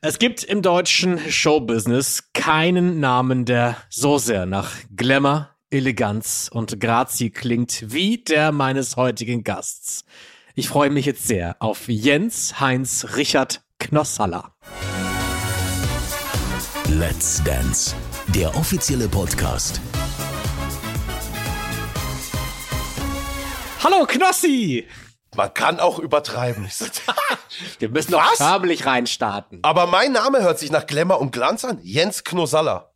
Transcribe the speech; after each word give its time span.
Es 0.00 0.20
gibt 0.20 0.44
im 0.44 0.62
deutschen 0.62 1.18
Showbusiness 1.18 2.30
keinen 2.32 3.00
Namen, 3.00 3.44
der 3.44 3.76
so 3.90 4.18
sehr 4.18 4.46
nach 4.46 4.70
Glamour, 4.94 5.50
Eleganz 5.70 6.48
und 6.52 6.80
Grazie 6.80 7.30
klingt 7.30 7.92
wie 7.92 8.18
der 8.18 8.52
meines 8.52 8.94
heutigen 8.94 9.42
Gasts. 9.42 10.04
Ich 10.54 10.68
freue 10.68 10.90
mich 10.90 11.04
jetzt 11.04 11.26
sehr 11.26 11.56
auf 11.58 11.88
Jens 11.88 12.60
Heinz 12.60 13.16
Richard 13.16 13.62
Knossalla. 13.80 14.54
Let's 16.90 17.42
Dance, 17.42 17.96
der 18.28 18.54
offizielle 18.54 19.08
Podcast. 19.08 19.80
Hallo 23.82 24.06
Knossi! 24.06 24.86
Man 25.36 25.52
kann 25.54 25.78
auch 25.80 25.98
übertreiben. 25.98 26.68
Wir 27.78 27.88
müssen 27.88 28.12
doch 28.12 28.30
Was? 28.30 28.38
förmlich 28.38 28.86
reinstarten. 28.86 29.60
Aber 29.62 29.86
mein 29.86 30.12
Name 30.12 30.42
hört 30.42 30.58
sich 30.58 30.70
nach 30.70 30.86
Glamour 30.86 31.20
und 31.20 31.32
Glanz 31.32 31.64
an. 31.64 31.78
Jens 31.82 32.24
Knossalla. 32.24 32.87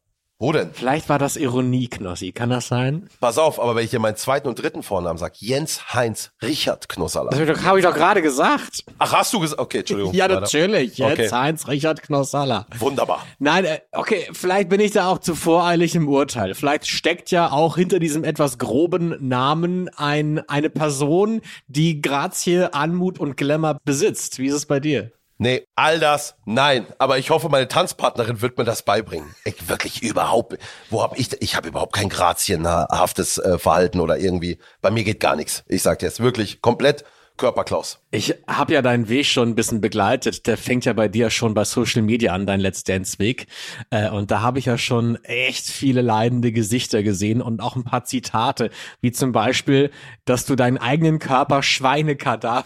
Wo 0.42 0.50
denn? 0.50 0.70
Vielleicht 0.72 1.08
war 1.08 1.20
das 1.20 1.36
Ironie, 1.36 1.86
Knossi. 1.86 2.32
Kann 2.32 2.50
das 2.50 2.66
sein? 2.66 3.08
Pass 3.20 3.38
auf, 3.38 3.60
aber 3.60 3.76
wenn 3.76 3.84
ich 3.84 3.90
dir 3.90 4.00
meinen 4.00 4.16
zweiten 4.16 4.48
und 4.48 4.60
dritten 4.60 4.82
Vornamen 4.82 5.16
sag, 5.16 5.40
Jens 5.40 5.94
Heinz 5.94 6.32
Richard 6.42 6.88
Knossalla. 6.88 7.30
Das 7.30 7.62
habe 7.62 7.78
ich 7.78 7.84
doch 7.84 7.94
gerade 7.94 8.22
gesagt. 8.22 8.84
Ach, 8.98 9.12
hast 9.12 9.32
du 9.32 9.38
gesagt? 9.38 9.60
Okay, 9.60 9.78
Entschuldigung. 9.78 10.12
Ja, 10.22 10.26
natürlich. 10.26 10.98
Jetzt 10.98 11.12
Okay. 11.12 11.30
Heinz 11.30 11.68
Richard 11.68 12.02
Knossalla. 12.02 12.66
Wunderbar. 12.76 13.24
Nein, 13.38 13.66
äh, 13.66 13.78
okay, 13.92 14.26
vielleicht 14.32 14.68
bin 14.68 14.80
ich 14.80 14.90
da 14.90 15.06
auch 15.06 15.18
zu 15.20 15.36
voreilig 15.36 15.94
im 15.94 16.08
Urteil. 16.08 16.54
Vielleicht 16.54 16.88
steckt 16.88 17.30
ja 17.30 17.52
auch 17.52 17.76
hinter 17.76 18.00
diesem 18.00 18.24
etwas 18.24 18.58
groben 18.58 19.14
Namen 19.20 19.90
ein, 19.96 20.40
eine 20.48 20.70
Person, 20.70 21.40
die 21.68 22.02
Grazie, 22.02 22.74
Anmut 22.74 23.20
und 23.20 23.36
Glamour 23.36 23.78
besitzt. 23.84 24.40
Wie 24.40 24.48
ist 24.48 24.54
es 24.54 24.66
bei 24.66 24.80
dir? 24.80 25.12
Nee, 25.42 25.66
all 25.74 25.98
das, 25.98 26.36
nein. 26.44 26.86
Aber 27.00 27.18
ich 27.18 27.30
hoffe, 27.30 27.48
meine 27.48 27.66
Tanzpartnerin 27.66 28.42
wird 28.42 28.58
mir 28.58 28.62
das 28.64 28.84
beibringen. 28.84 29.34
Ich 29.44 29.68
wirklich 29.68 30.00
überhaupt. 30.00 30.56
Wo 30.88 31.02
hab 31.02 31.18
ich? 31.18 31.30
Ich 31.42 31.56
habe 31.56 31.66
überhaupt 31.66 31.94
kein 31.96 32.08
grazienhaftes 32.08 33.38
äh, 33.38 33.58
Verhalten 33.58 33.98
oder 33.98 34.18
irgendwie. 34.18 34.58
Bei 34.82 34.92
mir 34.92 35.02
geht 35.02 35.18
gar 35.18 35.34
nichts. 35.34 35.64
Ich 35.66 35.82
sag 35.82 35.98
dir 35.98 36.06
jetzt 36.06 36.20
wirklich 36.20 36.62
komplett 36.62 37.04
Körperklaus. 37.38 37.98
Ich 38.12 38.36
habe 38.46 38.74
ja 38.74 38.82
deinen 38.82 39.08
Weg 39.08 39.26
schon 39.26 39.48
ein 39.48 39.54
bisschen 39.56 39.80
begleitet. 39.80 40.46
Der 40.46 40.56
fängt 40.56 40.84
ja 40.84 40.92
bei 40.92 41.08
dir 41.08 41.28
schon 41.28 41.54
bei 41.54 41.64
Social 41.64 42.02
Media 42.02 42.32
an, 42.32 42.46
dein 42.46 42.60
Let's 42.60 42.84
Dance 42.84 43.18
Weg. 43.18 43.48
Äh, 43.90 44.10
und 44.10 44.30
da 44.30 44.42
habe 44.42 44.60
ich 44.60 44.66
ja 44.66 44.78
schon 44.78 45.16
echt 45.24 45.64
viele 45.64 46.02
leidende 46.02 46.52
Gesichter 46.52 47.02
gesehen 47.02 47.42
und 47.42 47.60
auch 47.60 47.74
ein 47.74 47.82
paar 47.82 48.04
Zitate, 48.04 48.70
wie 49.00 49.10
zum 49.10 49.32
Beispiel, 49.32 49.90
dass 50.24 50.46
du 50.46 50.54
deinen 50.54 50.78
eigenen 50.78 51.18
Körper 51.18 51.64
Schweinekadaver 51.64 52.64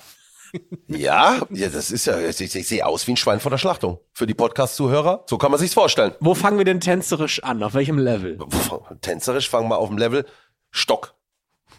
Ja, 0.88 1.40
ja, 1.50 1.68
das 1.68 1.90
ist 1.90 2.06
ja. 2.06 2.18
Ich, 2.20 2.40
ich 2.40 2.68
sehe 2.68 2.86
aus 2.86 3.06
wie 3.06 3.12
ein 3.12 3.16
Schwein 3.16 3.40
vor 3.40 3.50
der 3.50 3.58
Schlachtung. 3.58 3.98
Für 4.12 4.26
die 4.26 4.34
Podcast-Zuhörer, 4.34 5.24
so 5.26 5.38
kann 5.38 5.50
man 5.50 5.60
sich's 5.60 5.74
vorstellen. 5.74 6.14
Wo 6.20 6.34
fangen 6.34 6.58
wir 6.58 6.64
denn 6.64 6.80
tänzerisch 6.80 7.42
an? 7.42 7.62
Auf 7.62 7.74
welchem 7.74 7.98
Level? 7.98 8.38
Tänzerisch 9.00 9.50
fangen 9.50 9.68
wir 9.68 9.78
auf 9.78 9.88
dem 9.88 9.98
Level 9.98 10.26
Stock. 10.70 11.14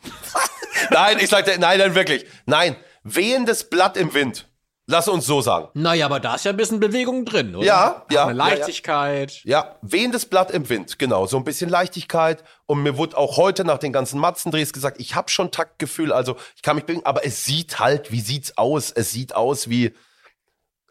nein, 0.91 1.17
ich 1.19 1.29
sag 1.29 1.45
dir, 1.45 1.57
nein, 1.57 1.79
nein, 1.79 1.95
wirklich. 1.95 2.25
Nein, 2.45 2.75
wehendes 3.03 3.69
Blatt 3.69 3.97
im 3.97 4.13
Wind. 4.13 4.47
Lass 4.89 5.09
uns 5.09 5.25
so 5.25 5.41
sagen. 5.41 5.67
Naja, 5.73 6.05
aber 6.05 6.21
da 6.21 6.35
ist 6.35 6.45
ja 6.45 6.51
ein 6.51 6.55
bisschen 6.57 6.79
Bewegung 6.79 7.25
drin, 7.25 7.53
oder? 7.55 7.65
Ja, 7.65 8.05
ja, 8.09 8.25
Eine 8.27 8.37
ja, 8.37 8.47
ja. 8.47 8.55
Leichtigkeit. 8.55 9.41
Ja, 9.43 9.75
wehendes 9.81 10.25
Blatt 10.25 10.49
im 10.49 10.69
Wind, 10.69 10.97
genau. 10.97 11.25
So 11.27 11.35
ein 11.35 11.43
bisschen 11.43 11.69
Leichtigkeit. 11.69 12.41
Und 12.67 12.83
mir 12.83 12.97
wurde 12.97 13.17
auch 13.17 13.35
heute 13.35 13.65
nach 13.65 13.79
den 13.79 13.91
ganzen 13.91 14.17
Matzendrehs 14.17 14.71
gesagt, 14.71 15.01
ich 15.01 15.13
habe 15.13 15.29
schon 15.29 15.51
Taktgefühl, 15.51 16.13
also 16.13 16.37
ich 16.55 16.61
kann 16.61 16.77
mich 16.77 16.85
bewegen, 16.85 17.05
aber 17.05 17.25
es 17.25 17.43
sieht 17.43 17.79
halt, 17.79 18.13
wie 18.13 18.21
sieht's 18.21 18.57
aus? 18.57 18.91
Es 18.91 19.11
sieht 19.11 19.35
aus 19.35 19.69
wie 19.69 19.93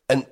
ein, 0.09 0.27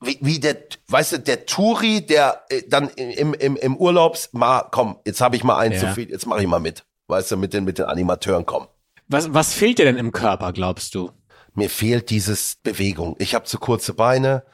wie, 0.00 0.18
wie 0.20 0.40
der, 0.40 0.56
weißt 0.88 1.12
du, 1.12 1.18
der 1.20 1.46
Touri, 1.46 2.04
der 2.04 2.42
äh, 2.48 2.62
dann 2.68 2.88
im, 2.88 3.34
im, 3.34 3.54
im 3.54 3.76
Urlaubs, 3.76 4.30
mal, 4.32 4.62
komm, 4.72 4.98
jetzt 5.06 5.20
habe 5.20 5.36
ich 5.36 5.44
mal 5.44 5.58
eins 5.58 5.80
Ja. 5.80 5.90
zu 5.90 5.94
viel, 5.94 6.10
jetzt 6.10 6.26
mache 6.26 6.40
ich 6.42 6.48
mal 6.48 6.58
mit. 6.58 6.84
Weißt 7.06 7.30
du, 7.30 7.36
mit 7.36 7.52
den, 7.52 7.62
mit 7.62 7.78
den 7.78 7.84
Animateuren, 7.86 8.46
komm. 8.46 8.66
Was, 9.06 9.32
was 9.32 9.54
fehlt 9.54 9.78
dir 9.78 9.84
denn 9.84 9.96
im 9.96 10.10
Körper, 10.10 10.52
glaubst 10.52 10.96
du? 10.96 11.10
Mir 11.54 11.70
fehlt 11.70 12.10
dieses 12.10 12.56
Bewegung. 12.62 13.16
Ich 13.18 13.34
habe 13.34 13.44
zu 13.44 13.58
kurze 13.58 13.94
Beine. 13.94 14.44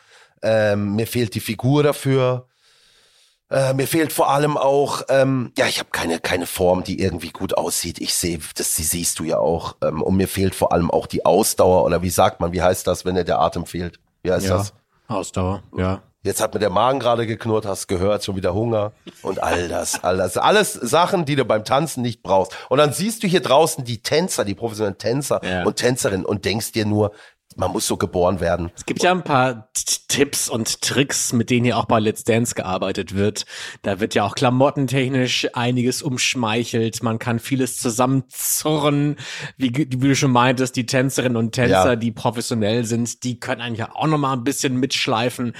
Ähm, 0.43 0.95
mir 0.95 1.07
fehlt 1.07 1.35
die 1.35 1.41
Figur 1.41 1.83
dafür. 1.83 2.49
Äh, 3.49 3.75
mir 3.75 3.87
fehlt 3.87 4.13
vor 4.13 4.31
allem 4.31 4.57
auch, 4.57 5.03
ähm, 5.09 5.53
ja, 5.57 5.67
ich 5.67 5.79
habe 5.79 5.91
keine 5.93 6.19
keine 6.19 6.47
Form, 6.47 6.83
die 6.83 7.01
irgendwie 7.01 7.31
gut 7.31 7.57
aussieht. 7.57 8.01
Ich 8.01 8.15
sehe, 8.15 8.41
das 8.57 8.75
die 8.75 8.83
siehst 8.83 9.21
du 9.21 9.25
ja 9.25 9.39
auch. 9.39 9.77
Ähm, 9.83 10.03
und 10.03 10.17
mir 10.17 10.27
fehlt 10.27 10.55
vor 10.55 10.73
allem 10.73 10.91
auch 10.91 11.07
die 11.07 11.25
Ausdauer 11.25 11.85
oder 11.85 12.03
wie 12.03 12.11
sagt 12.11 12.41
man, 12.41 12.53
wie 12.53 12.63
heißt 12.63 12.87
das, 12.87 13.05
wenn 13.05 13.15
dir 13.15 13.25
der 13.25 13.41
Atem 13.41 13.65
fehlt? 13.65 14.01
Wie 14.23 14.33
heißt 14.33 14.51
das? 14.51 14.75
Ausdauer, 15.07 15.63
ja. 15.77 16.03
Jetzt 16.27 16.41
hat 16.41 16.53
mir 16.55 16.61
der 16.61 16.71
Magen 16.71 16.99
gerade 17.01 17.27
geknurrt, 17.27 17.65
hast 17.67 17.87
gehört, 17.87 18.25
schon 18.25 18.37
wieder 18.37 18.53
Hunger 18.53 18.93
und 19.23 19.43
all 19.43 19.69
das, 19.69 20.03
all 20.03 20.17
das. 20.17 20.37
Alles 20.37 20.73
Sachen, 20.75 21.25
die 21.25 21.37
du 21.37 21.45
beim 21.45 21.65
Tanzen 21.65 22.03
nicht 22.03 22.23
brauchst. 22.23 22.53
Und 22.69 22.79
dann 22.79 22.93
siehst 22.93 23.23
du 23.23 23.27
hier 23.29 23.41
draußen 23.41 23.85
die 23.85 24.03
Tänzer, 24.03 24.45
die 24.45 24.55
professionellen 24.55 24.99
Tänzer 24.99 25.41
Ja. 25.45 25.65
und 25.65 25.77
Tänzerinnen 25.77 26.27
und 26.27 26.45
denkst 26.45 26.73
dir 26.73 26.85
nur, 26.85 27.13
man 27.59 27.71
muss 27.73 27.87
so 27.87 27.97
geboren 27.97 28.41
werden. 28.41 28.71
Es 28.77 28.85
gibt 28.85 29.03
ja 29.03 29.13
ein 29.13 29.23
paar 29.23 29.71
Tipps 30.09 30.49
und 30.51 30.83
Tricks, 30.83 31.33
mit 31.33 31.49
denen 31.49 31.65
hier 31.65 31.79
auch 31.79 31.87
bei 31.87 31.99
Let's 32.01 32.23
Dance 32.25 32.55
gearbeitet 32.55 33.15
wird. 33.15 33.47
Da 33.81 33.99
wird 33.99 34.15
ja 34.15 34.25
auch 34.25 34.35
klamottentechnisch 34.35 35.49
einiges 35.55 36.03
umschmeichelt. 36.03 37.03
Man 37.03 37.19
kann 37.19 37.39
vieles 37.39 37.79
zusammenzurren. 37.79 39.17
Wie, 39.57 39.73
wie 39.75 39.87
du 40.09 40.15
schon 40.15 40.33
meintest, 40.33 40.77
die 40.77 40.85
Tänzerinnen 40.87 41.37
und 41.37 41.53
Tänzer, 41.53 41.91
Ja. 41.91 41.97
die 41.97 42.13
professionell 42.13 42.85
sind, 42.85 43.23
die 43.25 43.41
können 43.41 43.63
eigentlich 43.63 43.87
auch 43.89 44.07
noch 44.07 44.19
mal 44.19 44.35
ein 44.35 44.45
bisschen 44.45 44.77
mitschleifen. 44.77 45.55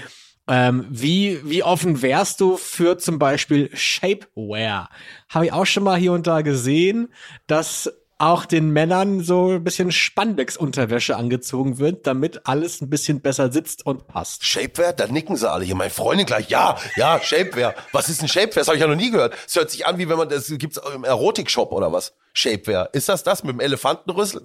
Ähm, 0.49 0.87
wie, 0.91 1.41
wie 1.45 1.63
offen 1.63 2.03
wärst 2.03 2.41
du 2.41 2.57
für 2.57 2.99
zum 2.99 3.19
Beispiel 3.19 3.71
Shapewear? 3.75 4.91
Habe 5.29 5.47
ich 5.47 5.53
auch 5.53 5.67
schon 5.67 5.83
mal 5.83 5.99
hier 5.99 6.13
und 6.13 6.27
da 6.27 6.43
gesehen, 6.43 7.13
dass 7.47 7.91
auch 8.19 8.47
den 8.47 8.71
Männern 8.71 9.21
so 9.23 9.51
ein 9.51 9.65
bisschen 9.65 9.93
Spandex-Unterwäsche 9.93 11.17
angezogen 11.17 11.79
wird, 11.79 12.07
damit 12.07 12.47
alles 12.47 12.81
ein 12.81 12.89
bisschen 12.89 13.21
besser 13.21 13.53
sitzt 13.53 13.85
und 13.85 14.07
passt. 14.07 14.45
Shapewear, 14.45 14.95
da 14.95 15.07
nicken 15.07 15.37
sie 15.37 15.51
alle 15.51 15.65
hier. 15.65 15.75
Meine 15.75 15.91
Freundin 15.91 16.25
gleich, 16.25 16.49
ja, 16.49 16.79
ja, 16.97 17.21
Shapewear. 17.21 17.75
Was 17.93 18.09
ist 18.09 18.23
ein 18.23 18.29
Shapewear? 18.29 18.61
Das 18.61 18.69
habe 18.69 18.77
ich 18.77 18.81
ja 18.81 18.89
noch 18.89 18.97
nie 18.97 19.11
gehört. 19.11 19.35
Es 19.47 19.55
hört 19.57 19.71
sich 19.71 19.87
an, 19.87 19.99
wie 19.99 20.09
wenn 20.09 20.17
man, 20.17 20.29
das 20.29 20.49
gibt's 20.49 20.81
im 20.95 21.05
Erotikshop 21.05 21.73
oder 21.73 21.93
was? 21.93 22.15
Shapewear. 22.33 22.89
Ist 22.95 23.09
das 23.11 23.23
das 23.23 23.45
mit 23.45 23.53
dem 23.53 23.61
Elefantenrüssel? 23.61 24.43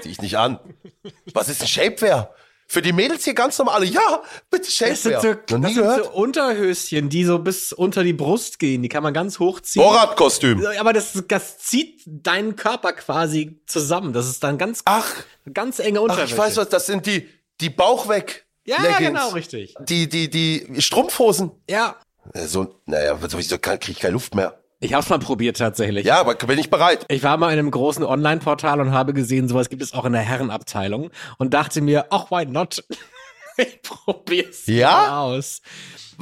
Zieh 0.00 0.10
ich 0.10 0.22
nicht 0.22 0.38
an. 0.38 0.58
Was 1.34 1.50
ist 1.50 1.60
ein 1.60 1.68
Shapewear? 1.68 2.34
Für 2.72 2.80
die 2.80 2.94
Mädels 2.94 3.24
hier 3.24 3.34
ganz 3.34 3.58
normal. 3.58 3.84
Ja, 3.84 4.22
bitte 4.50 4.64
Das 4.64 5.02
sind, 5.02 5.20
so, 5.20 5.34
das 5.34 5.74
sind 5.74 5.74
so 5.74 6.10
Unterhöschen, 6.10 7.10
die 7.10 7.22
so 7.22 7.38
bis 7.38 7.74
unter 7.74 8.02
die 8.02 8.14
Brust 8.14 8.58
gehen. 8.58 8.80
Die 8.80 8.88
kann 8.88 9.02
man 9.02 9.12
ganz 9.12 9.38
hochziehen. 9.38 9.84
Borat-Kostüm. 9.84 10.64
Aber 10.78 10.94
das, 10.94 11.22
das 11.28 11.58
zieht 11.58 12.00
deinen 12.06 12.56
Körper 12.56 12.94
quasi 12.94 13.60
zusammen. 13.66 14.14
Das 14.14 14.26
ist 14.26 14.42
dann 14.42 14.56
ganz, 14.56 14.80
Ach, 14.86 15.06
ganz 15.52 15.80
enge 15.80 15.98
ach, 15.98 16.04
Unterwäsche. 16.04 16.32
ich 16.32 16.38
weiß 16.38 16.56
was, 16.56 16.70
das 16.70 16.86
sind 16.86 17.04
die, 17.04 17.28
die 17.60 17.68
Bauchweg. 17.68 18.46
Ja, 18.64 18.80
Leggings. 18.80 18.98
genau, 19.00 19.28
richtig. 19.32 19.74
Die, 19.80 20.08
die, 20.08 20.30
die 20.30 20.80
Strumpfhosen. 20.80 21.50
Ja. 21.68 21.96
So, 22.32 22.80
naja, 22.86 23.18
sowieso 23.28 23.58
kriege 23.58 23.90
ich 23.90 23.98
keine 23.98 24.14
Luft 24.14 24.34
mehr. 24.34 24.61
Ich 24.82 24.94
hab's 24.94 25.08
mal 25.10 25.20
probiert 25.20 25.58
tatsächlich. 25.58 26.04
Ja, 26.04 26.18
aber 26.18 26.34
bin 26.34 26.58
ich 26.58 26.68
bereit. 26.68 27.04
Ich 27.08 27.22
war 27.22 27.36
mal 27.36 27.52
in 27.52 27.58
einem 27.60 27.70
großen 27.70 28.02
Online-Portal 28.04 28.80
und 28.80 28.90
habe 28.90 29.14
gesehen, 29.14 29.48
sowas 29.48 29.68
gibt 29.68 29.80
es 29.80 29.94
auch 29.94 30.04
in 30.04 30.12
der 30.12 30.22
Herrenabteilung 30.22 31.10
und 31.38 31.54
dachte 31.54 31.80
mir, 31.80 32.06
ach, 32.10 32.32
why 32.32 32.44
not? 32.46 32.84
ich 33.56 33.80
probier's 33.82 34.66
Ja? 34.66 34.90
mal 34.90 35.36
aus. 35.36 35.62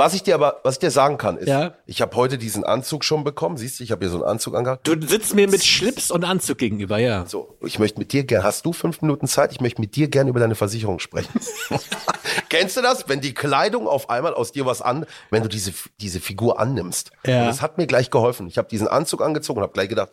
Was 0.00 0.14
ich 0.14 0.22
dir 0.22 0.34
aber, 0.34 0.60
was 0.62 0.76
ich 0.76 0.78
dir 0.78 0.90
sagen 0.90 1.18
kann, 1.18 1.36
ist, 1.36 1.46
Ja. 1.46 1.74
ich 1.84 2.00
habe 2.00 2.16
heute 2.16 2.38
diesen 2.38 2.64
Anzug 2.64 3.04
schon 3.04 3.22
bekommen. 3.22 3.58
Siehst 3.58 3.78
du, 3.78 3.84
ich 3.84 3.92
habe 3.92 4.02
hier 4.02 4.10
so 4.10 4.16
einen 4.22 4.30
Anzug 4.32 4.54
angehabt. 4.56 4.88
Du 4.88 4.98
sitzt 5.06 5.34
mir 5.34 5.46
mit 5.46 5.62
Schlips 5.62 6.10
und 6.10 6.24
Anzug 6.24 6.56
gegenüber, 6.56 6.96
ja. 6.96 7.26
So, 7.26 7.58
ich 7.60 7.78
möchte 7.78 7.98
mit 7.98 8.14
dir 8.14 8.24
gerne, 8.24 8.42
hast 8.44 8.64
du 8.64 8.72
fünf 8.72 9.02
Minuten 9.02 9.26
Zeit? 9.28 9.52
Ich 9.52 9.60
möchte 9.60 9.78
mit 9.78 9.96
dir 9.96 10.08
gerne 10.08 10.30
über 10.30 10.40
deine 10.40 10.54
Versicherung 10.54 11.00
sprechen. 11.00 11.38
Kennst 12.48 12.78
du 12.78 12.80
das? 12.80 13.10
Wenn 13.10 13.20
die 13.20 13.34
Kleidung 13.34 13.86
auf 13.86 14.08
einmal 14.08 14.32
aus 14.32 14.52
dir 14.52 14.64
was 14.64 14.80
an, 14.80 15.04
wenn 15.30 15.42
du 15.42 15.50
diese, 15.50 15.74
diese 16.00 16.20
Figur 16.20 16.58
annimmst. 16.58 17.10
Ja. 17.26 17.41
Und 17.42 17.48
das 17.48 17.60
hat 17.60 17.76
mir 17.76 17.86
gleich 17.86 18.10
geholfen. 18.10 18.46
Ich 18.46 18.56
habe 18.56 18.68
diesen 18.68 18.88
Anzug 18.88 19.20
angezogen 19.20 19.58
und 19.58 19.64
habe 19.64 19.74
gleich 19.74 19.91
gedacht, 19.91 20.12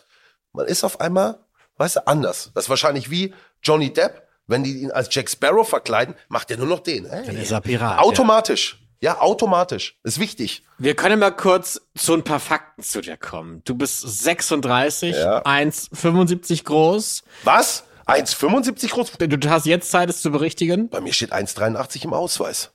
man 0.51 0.66
ist 0.66 0.83
auf 0.83 1.00
einmal, 1.00 1.40
weißt 1.78 1.95
du, 1.95 2.07
anders. 2.07 2.51
Das 2.54 2.66
ist 2.66 2.69
wahrscheinlich 2.69 3.10
wie 3.10 3.33
Johnny 3.63 3.94
Depp, 3.94 4.22
wenn 4.48 4.66
die 4.66 4.81
ihn 4.81 4.92
als 4.92 5.07
Jack 5.16 5.30
Sparrow 5.30 5.66
verkleiden, 5.66 6.13
macht 6.28 6.51
er 6.51 6.57
nur 6.57 6.68
noch 6.68 6.81
den. 6.81 7.10
Hey. 7.10 7.25
Dann 7.25 7.38
ist 7.38 7.51
er 7.51 7.62
Pirat. 7.62 8.00
Automatisch. 8.00 8.78
Ja. 8.81 8.87
Automatisch. 9.02 9.98
Ist 10.04 10.20
wichtig. 10.20 10.64
Wir 10.78 10.96
können 10.96 11.20
mal 11.20 11.32
kurz 11.32 11.82
zu 11.96 12.14
ein 12.14 12.24
paar 12.24 12.40
Fakten 12.40 12.82
zu 12.84 13.02
dir 13.02 13.18
kommen. 13.18 13.62
Du 13.66 13.76
bist 13.76 14.02
36, 14.02 15.16
Ja. 15.16 15.44
1,75 15.44 16.64
groß. 16.64 17.24
Was? 17.44 17.84
1,75 18.08 18.90
groß? 18.90 19.12
Du 19.20 19.50
hast 19.50 19.66
jetzt 19.66 19.92
Zeit, 19.92 20.10
es 20.10 20.22
zu 20.22 20.32
berichtigen. 20.32 20.90
Bei 20.90 21.02
mir 21.02 21.14
steht 21.14 21.34
1,83 21.34 22.06
im 22.06 22.14
Ausweis. 22.14 22.72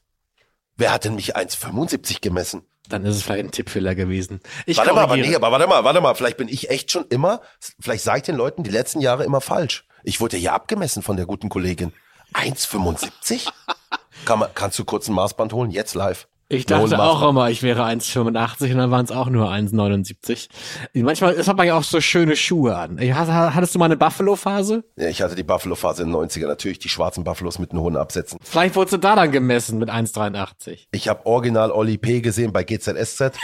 Wer 0.77 0.93
hat 0.93 1.05
denn 1.05 1.15
mich 1.17 1.37
1,75 1.37 2.21
gemessen? 2.21 2.63
Dann 2.89 3.05
ist 3.05 3.17
es 3.17 3.23
vielleicht 3.23 3.45
ein 3.45 3.51
Tippfehler 3.51 3.95
gewesen. 3.95 4.41
Ich 4.67 4.77
Warte 4.77 4.93
mal, 4.93 5.03
aber 5.03 5.17
nee, 5.17 5.35
aber 5.35 5.53
warte 5.53 5.67
mal, 5.67 5.85
warte 5.85 6.01
mal, 6.01 6.15
vielleicht 6.15 6.37
bin 6.37 6.49
ich 6.49 6.69
echt 6.71 6.91
schon 6.91 7.07
immer, 7.09 7.41
vielleicht 7.81 8.05
sage 8.05 8.19
ich 8.19 8.23
den 8.25 8.37
Leuten 8.37 8.65
die 8.65 8.71
letzten 8.71 9.01
Jahre 9.01 9.25
immer 9.25 9.41
falsch. 9.41 9.85
Ich 10.03 10.21
wurde 10.21 10.37
ja 10.37 10.41
hier 10.41 10.53
abgemessen 10.53 11.03
von 11.03 11.17
der 11.17 11.27
guten 11.27 11.49
Kollegin. 11.49 11.93
1,75? 12.35 13.49
Kann 14.25 14.39
man, 14.39 14.49
kannst 14.55 14.79
du 14.79 14.85
kurz 14.85 15.09
ein 15.09 15.15
Maßband 15.15 15.53
holen? 15.53 15.71
Jetzt 15.71 15.95
live. 15.95 16.29
Ich 16.53 16.67
dachte 16.67 17.03
auch 17.03 17.27
immer, 17.31 17.49
ich 17.49 17.63
wäre 17.63 17.83
1,85 17.85 18.73
und 18.73 18.77
dann 18.77 18.91
waren 18.91 19.07
es 19.07 19.11
auch 19.11 19.31
nur 19.31 19.51
1,79. 19.51 20.49
Manchmal 20.93 21.33
ist 21.33 21.49
aber 21.49 21.65
ja 21.65 21.79
auch 21.79 21.83
so 21.83 21.99
schöne 22.03 22.37
Schuhe 22.37 22.77
an. 22.77 22.99
Hattest 23.01 23.75
du 23.75 23.79
mal 23.79 23.87
eine 23.87 23.97
Buffalo-Phase? 23.97 24.85
Ja, 24.97 25.09
ich 25.09 25.23
hatte 25.23 25.35
die 25.35 25.45
Buffalo-Phase 25.45 26.03
in 26.03 26.11
den 26.11 26.17
90er, 26.17 26.47
natürlich 26.47 26.79
die 26.79 26.91
schwarzen 26.91 27.25
Buffalos 27.25 27.59
mit 27.59 27.73
den 27.73 27.81
hohen 27.81 27.97
Absätzen. 27.97 28.39
Vielleicht 28.43 28.77
wurdest 28.77 28.93
du 28.93 28.99
da 28.99 29.17
dann 29.17 29.33
gemessen 29.33 29.79
mit 29.79 29.89
1,83. 29.89 30.89
Ich 30.91 31.09
habe 31.09 31.25
original 31.25 31.71
Olli 31.71 31.97
P. 31.97 32.21
gesehen 32.21 32.53
bei 32.53 32.65
GZSZ. 32.65 33.33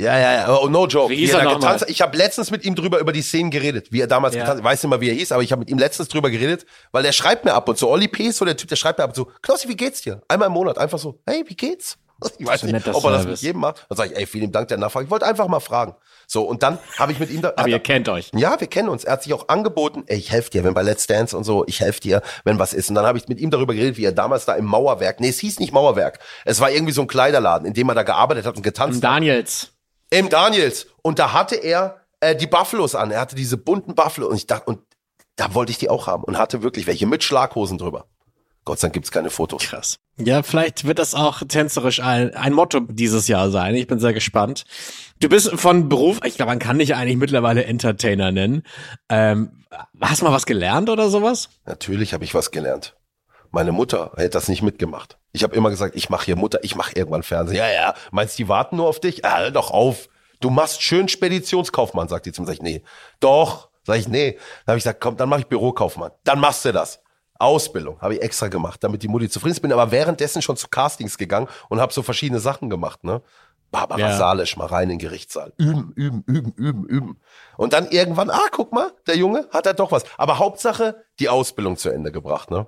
Ja, 0.00 0.18
ja, 0.18 0.32
ja, 0.34 0.58
oh, 0.58 0.68
no 0.68 0.86
joke. 0.86 1.10
Wie 1.10 1.16
hieß 1.16 1.32
er 1.32 1.38
er 1.38 1.44
da 1.44 1.50
noch 1.52 1.60
getanzt, 1.60 1.82
hat. 1.82 1.90
ich 1.90 2.02
habe 2.02 2.16
letztens 2.18 2.50
mit 2.50 2.64
ihm 2.64 2.74
drüber 2.74 2.98
über 2.98 3.12
die 3.12 3.22
Szenen 3.22 3.50
geredet, 3.50 3.92
wie 3.92 4.00
er 4.02 4.06
damals 4.06 4.34
Ja. 4.34 4.40
getanzt 4.42 4.58
hat. 4.58 4.58
Ich 4.60 4.64
weiß 4.64 4.82
nicht 4.82 4.90
mal, 4.90 5.00
wie 5.00 5.08
er 5.08 5.14
hieß, 5.14 5.32
aber 5.32 5.42
ich 5.42 5.52
habe 5.52 5.60
mit 5.60 5.70
ihm 5.70 5.78
letztens 5.78 6.08
drüber 6.08 6.28
geredet, 6.28 6.66
weil 6.92 7.02
der 7.02 7.12
schreibt 7.12 7.46
mir 7.46 7.54
ab 7.54 7.66
und 7.68 7.78
zu. 7.78 7.88
Olli 7.88 8.06
P. 8.08 8.24
ist 8.24 8.36
so 8.36 8.44
der 8.44 8.56
Typ, 8.58 8.68
der 8.68 8.76
schreibt 8.76 8.98
mir 8.98 9.04
ab 9.04 9.10
und 9.10 9.14
zu, 9.16 9.30
Knossi, 9.42 9.68
wie 9.68 9.76
geht's 9.76 10.02
dir? 10.02 10.20
Einmal 10.28 10.48
im 10.48 10.52
Monat, 10.52 10.76
einfach 10.76 10.98
so, 10.98 11.20
hey, 11.26 11.44
wie 11.46 11.54
geht's? 11.56 11.96
Ich 12.38 12.46
weiß 12.46 12.64
ein 12.64 12.72
nicht, 12.72 12.88
ob 12.88 13.04
er 13.04 13.10
das 13.10 13.26
mit 13.26 13.38
jedem 13.40 13.60
macht. 13.60 13.84
Dann 13.88 13.96
sage 13.96 14.12
ich, 14.12 14.18
ey, 14.18 14.26
vielen 14.26 14.50
Dank 14.52 14.68
der 14.68 14.78
Nachfrage. 14.78 15.04
Ich 15.04 15.10
wollte 15.10 15.26
einfach 15.26 15.48
mal 15.48 15.60
fragen. 15.60 15.94
So, 16.26 16.42
und 16.44 16.62
dann 16.62 16.78
habe 16.98 17.12
ich 17.12 17.18
mit 17.18 17.30
ihm 17.30 17.42
da. 17.42 17.52
Aber 17.56 17.68
ihr 17.68 17.78
kennt 17.78 18.08
euch. 18.08 18.30
Ja, 18.34 18.58
wir 18.58 18.66
kennen 18.66 18.88
uns. 18.88 19.04
Er 19.04 19.12
hat 19.12 19.22
sich 19.22 19.32
auch 19.34 19.48
angeboten, 19.48 20.04
ey, 20.06 20.16
ich 20.16 20.30
helfe 20.30 20.50
dir, 20.50 20.64
wenn 20.64 20.72
bei 20.74 20.82
Let's 20.82 21.06
Dance 21.06 21.36
und 21.36 21.44
so, 21.44 21.64
ich 21.66 21.80
helfe 21.80 22.00
dir, 22.00 22.22
wenn 22.44 22.58
was 22.58 22.72
ist. 22.72 22.88
Und 22.88 22.94
dann 22.96 23.06
habe 23.06 23.18
ich 23.18 23.28
mit 23.28 23.38
ihm 23.38 23.50
darüber 23.50 23.74
geredet, 23.74 23.96
wie 23.98 24.04
er 24.04 24.12
damals 24.12 24.44
da 24.46 24.54
im 24.54 24.64
Mauerwerk, 24.64 25.20
nee, 25.20 25.28
es 25.28 25.38
hieß 25.40 25.60
nicht 25.60 25.72
Mauerwerk, 25.72 26.18
es 26.46 26.58
war 26.60 26.70
irgendwie 26.70 26.92
so 26.92 27.02
ein 27.02 27.06
Kleiderladen, 27.06 27.66
in 27.66 27.74
dem 27.74 27.88
er 27.90 27.94
da 27.94 28.02
gearbeitet 28.02 28.46
hat 28.46 28.56
und 28.56 28.62
getanzt 28.62 28.96
hat. 28.96 29.04
Daniels. 29.04 29.72
Im 30.10 30.28
Daniels. 30.28 30.86
Und 31.02 31.18
da 31.18 31.32
hatte 31.32 31.56
er 31.56 32.02
äh, 32.20 32.36
die 32.36 32.46
Buffalos 32.46 32.94
an. 32.94 33.10
Er 33.10 33.20
hatte 33.20 33.36
diese 33.36 33.56
bunten 33.56 33.94
Buffalo 33.94 34.28
und 34.28 34.36
ich 34.36 34.46
dachte, 34.46 34.64
und 34.66 34.80
da 35.36 35.54
wollte 35.54 35.72
ich 35.72 35.78
die 35.78 35.90
auch 35.90 36.06
haben 36.06 36.24
und 36.24 36.38
hatte 36.38 36.62
wirklich 36.62 36.86
welche 36.86 37.06
mit 37.06 37.22
Schlaghosen 37.22 37.78
drüber. 37.78 38.06
Gott 38.64 38.80
sei 38.80 38.86
Dank 38.86 38.94
gibt's 38.94 39.12
keine 39.12 39.30
Fotos. 39.30 39.62
Krass. 39.62 39.98
Ja, 40.18 40.42
vielleicht 40.42 40.84
wird 40.84 40.98
das 40.98 41.14
auch 41.14 41.42
tänzerisch 41.46 42.00
ein, 42.00 42.34
ein 42.34 42.52
Motto 42.52 42.80
dieses 42.80 43.28
Jahr 43.28 43.50
sein. 43.50 43.76
Ich 43.76 43.86
bin 43.86 44.00
sehr 44.00 44.12
gespannt. 44.12 44.64
Du 45.20 45.28
bist 45.28 45.50
von 45.52 45.88
Beruf, 45.88 46.18
ich 46.24 46.34
glaube, 46.34 46.50
man 46.50 46.58
kann 46.58 46.78
dich 46.78 46.94
eigentlich 46.96 47.16
mittlerweile 47.16 47.64
Entertainer 47.64 48.32
nennen. 48.32 48.64
Ähm, 49.08 49.64
hast 50.00 50.20
du 50.20 50.24
mal 50.24 50.32
was 50.32 50.46
gelernt 50.46 50.90
oder 50.90 51.10
sowas? 51.10 51.48
Natürlich 51.64 52.12
habe 52.12 52.24
ich 52.24 52.34
was 52.34 52.50
gelernt. 52.50 52.96
Meine 53.56 53.72
Mutter 53.72 54.12
hätte 54.16 54.28
das 54.28 54.48
nicht 54.48 54.60
mitgemacht. 54.60 55.16
Ich 55.32 55.42
habe 55.42 55.56
immer 55.56 55.70
gesagt, 55.70 55.96
ich 55.96 56.10
mache 56.10 56.26
hier 56.26 56.36
Mutter, 56.36 56.58
ich 56.62 56.76
mache 56.76 56.92
irgendwann 56.94 57.22
Fernsehen. 57.22 57.56
Ja, 57.56 57.66
ja, 57.66 57.94
meinst 58.10 58.38
du, 58.38 58.42
die 58.42 58.48
warten 58.50 58.76
nur 58.76 58.86
auf 58.86 59.00
dich? 59.00 59.24
Ah, 59.24 59.38
hör 59.38 59.50
doch 59.50 59.70
auf. 59.70 60.10
Du 60.40 60.50
machst 60.50 60.82
schön 60.82 61.08
Speditionskaufmann, 61.08 62.06
sagt 62.06 62.26
die 62.26 62.32
zum. 62.32 62.44
Sag 62.44 62.52
ich, 62.52 62.60
nee. 62.60 62.82
Doch. 63.18 63.70
Sag 63.82 63.96
ich, 63.96 64.08
nee. 64.08 64.32
Dann 64.32 64.72
habe 64.72 64.76
ich 64.76 64.84
gesagt, 64.84 65.00
komm, 65.00 65.16
dann 65.16 65.30
mache 65.30 65.40
ich 65.40 65.46
Bürokaufmann. 65.46 66.10
Dann 66.24 66.38
machst 66.38 66.66
du 66.66 66.72
das. 66.72 67.00
Ausbildung 67.38 67.98
habe 68.02 68.16
ich 68.16 68.20
extra 68.20 68.48
gemacht, 68.48 68.84
damit 68.84 69.02
die 69.02 69.08
Mutti 69.08 69.30
zufrieden 69.30 69.52
ist. 69.52 69.60
Bin 69.60 69.72
aber 69.72 69.90
währenddessen 69.90 70.42
schon 70.42 70.58
zu 70.58 70.68
Castings 70.68 71.16
gegangen 71.16 71.48
und 71.70 71.80
habe 71.80 71.94
so 71.94 72.02
verschiedene 72.02 72.40
Sachen 72.40 72.68
gemacht, 72.68 73.04
ne? 73.04 73.22
Barbara 73.70 73.98
Ja. 73.98 74.18
Salisch 74.18 74.58
mal 74.58 74.66
rein 74.66 74.84
in 74.84 74.88
den 74.90 74.98
Gerichtssaal. 74.98 75.54
Üben, 75.56 75.94
üben, 75.96 76.24
üben, 76.26 76.52
üben, 76.56 76.84
üben. 76.84 77.20
Und 77.56 77.72
dann 77.72 77.90
irgendwann, 77.90 78.28
ah, 78.28 78.48
guck 78.52 78.74
mal, 78.74 78.92
der 79.06 79.16
Junge 79.16 79.48
hat 79.50 79.64
er 79.64 79.72
doch 79.72 79.92
was. 79.92 80.04
Aber 80.18 80.38
Hauptsache, 80.38 81.04
die 81.20 81.30
Ausbildung 81.30 81.78
zu 81.78 81.88
Ende 81.88 82.12
gebracht, 82.12 82.50
ne? 82.50 82.66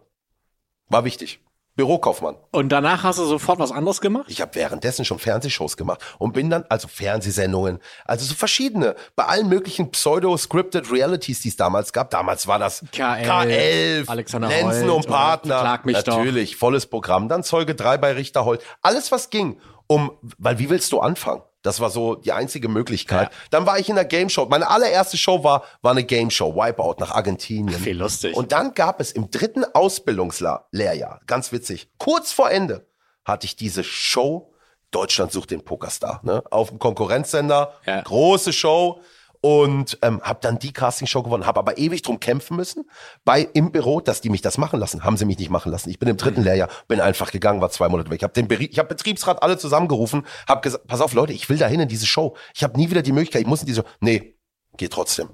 War 0.88 1.04
wichtig. 1.04 1.40
Bürokaufmann. 1.78 2.34
Und 2.50 2.70
danach 2.70 3.04
hast 3.04 3.20
du 3.20 3.24
sofort 3.24 3.60
was 3.60 3.70
anderes 3.70 4.00
gemacht? 4.00 4.24
Ich 4.26 4.40
habe 4.40 4.52
währenddessen 4.56 5.04
schon 5.04 5.20
Fernsehshows 5.20 5.76
gemacht 5.76 6.00
und 6.18 6.32
bin 6.32 6.50
dann, 6.50 6.64
also 6.68 6.88
Fernsehsendungen, 6.88 7.78
also 8.04 8.24
so 8.24 8.34
verschiedene, 8.34 8.96
bei 9.14 9.26
allen 9.26 9.48
möglichen 9.48 9.92
Pseudo-Scripted 9.92 10.90
Realities, 10.90 11.40
die 11.40 11.50
es 11.50 11.56
damals 11.56 11.92
gab. 11.92 12.10
Damals 12.10 12.48
war 12.48 12.58
das 12.58 12.84
K11, 12.86 13.24
K11 13.24 14.08
Alexander 14.08 14.48
Lenzen 14.48 14.90
Holt 14.90 15.04
und 15.04 15.06
Partner. 15.06 15.60
Schlag 15.60 15.86
mich 15.86 16.02
doch. 16.02 16.16
Natürlich, 16.16 16.56
volles 16.56 16.86
Programm. 16.86 17.28
Dann 17.28 17.44
Zeuge 17.44 17.76
3 17.76 17.96
bei 17.98 18.12
Richter 18.12 18.44
Holt. 18.44 18.60
Alles, 18.82 19.12
was 19.12 19.30
ging, 19.30 19.60
um, 19.86 20.10
weil 20.36 20.58
wie 20.58 20.70
willst 20.70 20.90
du 20.90 20.98
anfangen? 20.98 21.42
Das 21.62 21.80
war 21.80 21.90
so 21.90 22.14
die 22.14 22.32
einzige 22.32 22.68
Möglichkeit. 22.68 23.28
Ja. 23.32 23.38
Dann 23.50 23.66
war 23.66 23.78
ich 23.78 23.88
in 23.88 23.96
der 23.96 24.04
Game 24.04 24.28
Show. 24.28 24.46
Meine 24.48 24.68
allererste 24.68 25.16
Show 25.16 25.42
war, 25.42 25.64
war 25.82 25.90
eine 25.90 26.04
Game 26.04 26.30
Show, 26.30 26.54
Wipeout 26.54 26.96
nach 26.98 27.10
Argentinien. 27.10 27.84
Wie 27.84 27.92
lustig. 27.92 28.36
Und 28.36 28.52
dann 28.52 28.74
gab 28.74 29.00
es 29.00 29.10
im 29.12 29.30
dritten 29.30 29.64
Ausbildungslehrjahr, 29.64 31.20
ganz 31.26 31.52
witzig, 31.52 31.90
kurz 31.98 32.32
vor 32.32 32.50
Ende, 32.50 32.86
hatte 33.24 33.46
ich 33.46 33.56
diese 33.56 33.84
Show 33.84 34.52
Deutschland 34.90 35.32
sucht 35.32 35.50
den 35.50 35.62
Pokerstar, 35.62 36.20
ne? 36.22 36.42
Auf 36.50 36.70
dem 36.70 36.78
Konkurrenzsender, 36.78 37.74
Ja. 37.84 38.00
große 38.00 38.54
Show 38.54 39.02
und 39.40 39.98
ähm, 40.02 40.20
habe 40.22 40.38
dann 40.42 40.58
die 40.58 40.72
Castingshow 40.72 41.22
gewonnen, 41.22 41.46
habe 41.46 41.58
aber 41.60 41.78
ewig 41.78 42.02
drum 42.02 42.20
kämpfen 42.20 42.56
müssen 42.56 42.88
bei 43.24 43.42
im 43.54 43.70
Büro, 43.72 44.00
dass 44.00 44.20
die 44.20 44.30
mich 44.30 44.42
das 44.42 44.58
machen 44.58 44.80
lassen. 44.80 45.04
Haben 45.04 45.16
sie 45.16 45.24
mich 45.24 45.38
nicht 45.38 45.50
machen 45.50 45.70
lassen. 45.72 45.90
Ich 45.90 45.98
bin 45.98 46.08
im 46.08 46.16
dritten 46.16 46.42
Lehrjahr, 46.42 46.68
bin 46.88 47.00
einfach 47.00 47.30
gegangen, 47.30 47.60
war 47.60 47.70
zwei 47.70 47.88
Monate 47.88 48.10
weg. 48.10 48.18
Ich 48.20 48.22
habe 48.24 48.32
den 48.34 48.48
Beri 48.48 48.66
ich 48.66 48.78
habe 48.78 48.88
Betriebsrat 48.88 49.42
alle 49.42 49.58
zusammengerufen, 49.58 50.26
habe 50.48 50.60
gesagt, 50.60 50.86
pass 50.86 51.00
auf 51.00 51.12
Leute, 51.12 51.32
ich 51.32 51.48
will 51.48 51.58
dahin 51.58 51.80
in 51.80 51.88
diese 51.88 52.06
Show. 52.06 52.36
Ich 52.54 52.62
habe 52.64 52.76
nie 52.76 52.90
wieder 52.90 53.02
die 53.02 53.12
Möglichkeit, 53.12 53.42
ich 53.42 53.46
muss 53.48 53.60
in 53.60 53.66
diese 53.66 53.84
Nee, 54.00 54.36
geh 54.76 54.88
trotzdem. 54.88 55.28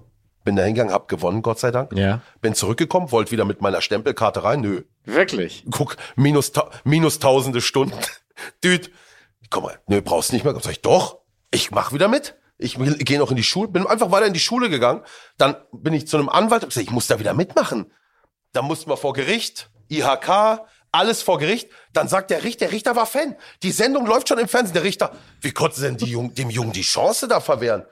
Bin 0.45 0.57
da 0.57 0.63
hingegangen, 0.65 0.93
hab 0.93 1.09
gewonnen, 1.09 1.41
Gott 1.41 1.59
sei 1.59 1.71
Dank. 1.71 1.93
Ja. 1.97 2.21
Bin 2.43 2.55
zurückgekommen, 2.55 3.11
wollte 3.13 3.31
wieder 3.31 3.47
mit 3.47 3.63
meiner 3.63 3.81
Stempelkarte 3.81 4.45
rein. 4.45 4.61
Nö. 4.61 4.83
Wirklich? 5.05 5.65
Guck, 5.71 5.97
minus, 6.17 6.53
ta- 6.53 6.69
minus 6.85 7.19
tausende 7.19 7.63
Stunden. 7.63 7.97
Düt. 8.63 8.91
Komm 9.49 9.63
mal, 9.65 9.79
nö, 9.87 10.03
brauchst 10.03 10.35
nicht 10.35 10.45
mehr. 10.45 10.55
Sag 10.61 10.73
ich, 10.73 10.83
doch, 10.83 11.21
ich 11.51 11.71
mach 11.71 11.93
wieder 11.95 12.09
mit. 12.09 12.37
Ich 12.57 12.77
gehe 12.79 13.19
noch 13.19 13.31
in 13.31 13.37
die 13.37 13.43
Schule, 13.43 13.69
bin 13.69 13.87
einfach 13.87 14.11
weiter 14.11 14.27
in 14.27 14.33
die 14.33 14.41
Schule 14.41 14.71
gegangen. 14.71 15.03
Dann 15.39 15.57
bin 15.73 15.93
ich 15.93 16.07
zu 16.07 16.17
einem 16.17 16.29
Anwalt 16.29 16.63
und 16.63 16.69
gesagt, 16.69 16.87
ich 16.87 16.93
muss 16.93 17.07
da 17.07 17.19
wieder 17.19 17.35
mitmachen. 17.35 17.93
Dann 18.53 18.65
mussten 18.67 18.89
wir 18.89 18.97
vor 18.97 19.13
Gericht, 19.13 19.71
IHK, 19.89 20.61
alles 20.93 21.23
vor 21.23 21.39
Gericht. 21.39 21.69
Dann 21.93 22.07
sagt 22.07 22.31
der 22.31 22.45
Richter, 22.45 22.67
der 22.67 22.73
Richter 22.73 22.95
war 22.95 23.07
Fan. 23.07 23.37
Die 23.63 23.73
Sendung 23.73 24.07
läuft 24.07 24.29
schon 24.29 24.39
im 24.39 24.47
Fernsehen. 24.47 24.75
Der 24.75 24.85
Richter, 24.85 25.13
wie 25.41 25.51
konnten 25.51 25.81
sie 25.81 25.93
denn 25.93 26.09
Jung, 26.09 26.35
dem 26.35 26.51
Jungen 26.51 26.73
die 26.73 26.83
Chance 26.83 27.27
da 27.27 27.41
verwehren? 27.41 27.85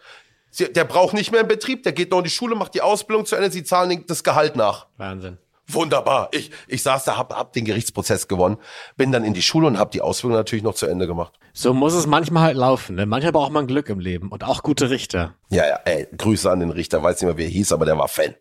Sie, 0.51 0.73
der 0.73 0.85
braucht 0.85 1.15
nicht 1.15 1.33
mehr 1.33 1.41
einen 1.41 1.49
Betrieb, 1.49 1.83
der 1.83 1.93
geht 1.93 2.11
noch 2.11 2.19
in 2.19 2.25
die 2.25 2.31
Schule, 2.31 2.55
macht 2.55 2.75
die 2.75 2.83
Ausbildung 2.83 3.27
zu 3.27 3.37
Ende, 3.37 3.51
sie 3.51 3.65
zahlen 3.65 4.05
das 4.07 4.23
Gehalt 4.23 4.55
nach. 4.55 4.87
Wahnsinn. 4.99 5.39
Wunderbar. 5.69 6.29
Ich, 6.33 6.51
ich 6.67 6.83
saß 6.83 7.05
da, 7.05 7.17
hab, 7.17 7.35
hab 7.35 7.53
den 7.53 7.65
Gerichtsprozess 7.65 8.29
gewonnen, 8.29 8.59
bin 8.97 9.13
dann 9.13 9.25
in 9.25 9.33
die 9.33 9.43
Schule 9.43 9.67
und 9.67 9.79
hab 9.79 9.91
die 9.91 10.01
Ausbildung 10.01 10.39
natürlich 10.39 10.65
noch 10.65 10.75
zu 10.75 10.87
Ende 10.87 11.07
gemacht. 11.07 11.39
So 11.53 11.73
muss 11.73 11.95
es 11.95 12.07
manchmal 12.07 12.43
halt 12.43 12.57
laufen. 12.57 12.97
Ne? 12.97 13.07
Manchmal 13.07 13.33
braucht 13.33 13.53
man 13.53 13.67
Glück 13.67 13.89
im 13.89 14.01
Leben 14.01 14.31
und 14.31 14.45
auch 14.45 14.63
gute 14.63 14.91
Richter. 14.91 15.35
Ja, 15.51 15.67
ja, 15.67 15.79
ey, 15.85 16.09
Grüße 16.17 16.51
an 16.51 16.61
den 16.61 16.71
Richter, 16.71 17.03
weiß 17.03 17.21
nicht 17.21 17.27
mehr, 17.27 17.39
wie 17.39 17.45
er 17.45 17.51
hieß, 17.51 17.73
aber 17.73 17.85
der 17.85 17.97
war 17.97 18.09
Fan. 18.09 18.35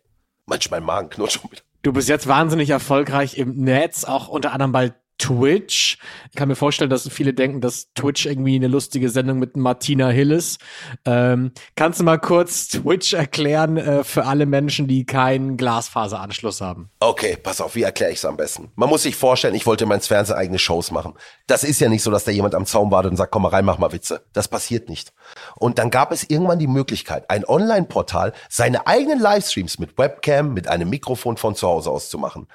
Manchmal 0.46 0.80
mein 0.80 0.86
Magen 0.86 1.10
knurrt 1.10 1.32
schon 1.32 1.50
wieder. 1.50 1.62
Du 1.82 1.92
bist 1.92 2.08
jetzt 2.08 2.26
wahnsinnig 2.26 2.70
erfolgreich 2.70 3.36
im 3.38 3.54
Netz, 3.54 4.04
auch 4.04 4.28
unter 4.28 4.52
anderem 4.52 4.72
bei 4.72 4.92
Twitch. 5.22 5.98
Ich 6.30 6.36
kann 6.36 6.48
mir 6.48 6.56
vorstellen, 6.56 6.90
dass 6.90 7.08
viele 7.08 7.32
denken, 7.32 7.60
dass 7.60 7.92
Twitch 7.94 8.26
irgendwie 8.26 8.56
eine 8.56 8.66
lustige 8.66 9.08
Sendung 9.08 9.38
mit 9.38 9.56
Martina 9.56 10.08
Hill 10.08 10.32
ist. 10.32 10.60
Ähm, 11.04 11.52
kannst 11.76 12.00
du 12.00 12.04
mal 12.04 12.18
kurz 12.18 12.66
Twitch 12.68 13.12
erklären 13.12 13.76
äh, 13.76 14.02
für 14.02 14.24
alle 14.26 14.46
Menschen, 14.46 14.88
die 14.88 15.06
keinen 15.06 15.56
Glasfaseranschluss 15.56 16.60
haben? 16.60 16.90
Okay, 16.98 17.38
pass 17.40 17.60
auf, 17.60 17.76
wie 17.76 17.82
erkläre 17.82 18.10
ich 18.10 18.18
es 18.18 18.24
am 18.24 18.36
besten? 18.36 18.72
Man 18.74 18.88
muss 18.88 19.04
sich 19.04 19.14
vorstellen, 19.14 19.54
ich 19.54 19.64
wollte 19.64 19.86
meins 19.86 20.08
Fernsehen 20.08 20.36
eigene 20.36 20.58
Shows 20.58 20.90
machen. 20.90 21.14
Das 21.46 21.62
ist 21.62 21.80
ja 21.80 21.88
nicht 21.88 22.02
so, 22.02 22.10
dass 22.10 22.24
da 22.24 22.32
jemand 22.32 22.56
am 22.56 22.66
Zaun 22.66 22.90
wartet 22.90 23.12
und 23.12 23.16
sagt, 23.16 23.30
komm 23.30 23.42
mal 23.42 23.50
rein, 23.50 23.64
mach 23.64 23.78
mal 23.78 23.92
Witze. 23.92 24.24
Das 24.32 24.48
passiert 24.48 24.88
nicht. 24.88 25.12
Und 25.54 25.78
dann 25.78 25.90
gab 25.90 26.10
es 26.10 26.28
irgendwann 26.28 26.58
die 26.58 26.66
Möglichkeit, 26.66 27.30
ein 27.30 27.44
Online-Portal, 27.44 28.32
seine 28.48 28.88
eigenen 28.88 29.20
Livestreams 29.20 29.78
mit 29.78 29.98
Webcam, 29.98 30.52
mit 30.52 30.66
einem 30.66 30.90
Mikrofon 30.90 31.36
von 31.36 31.54
zu 31.54 31.68
Hause 31.68 31.90
aus 31.90 32.08
zu 32.08 32.18
machen. 32.18 32.48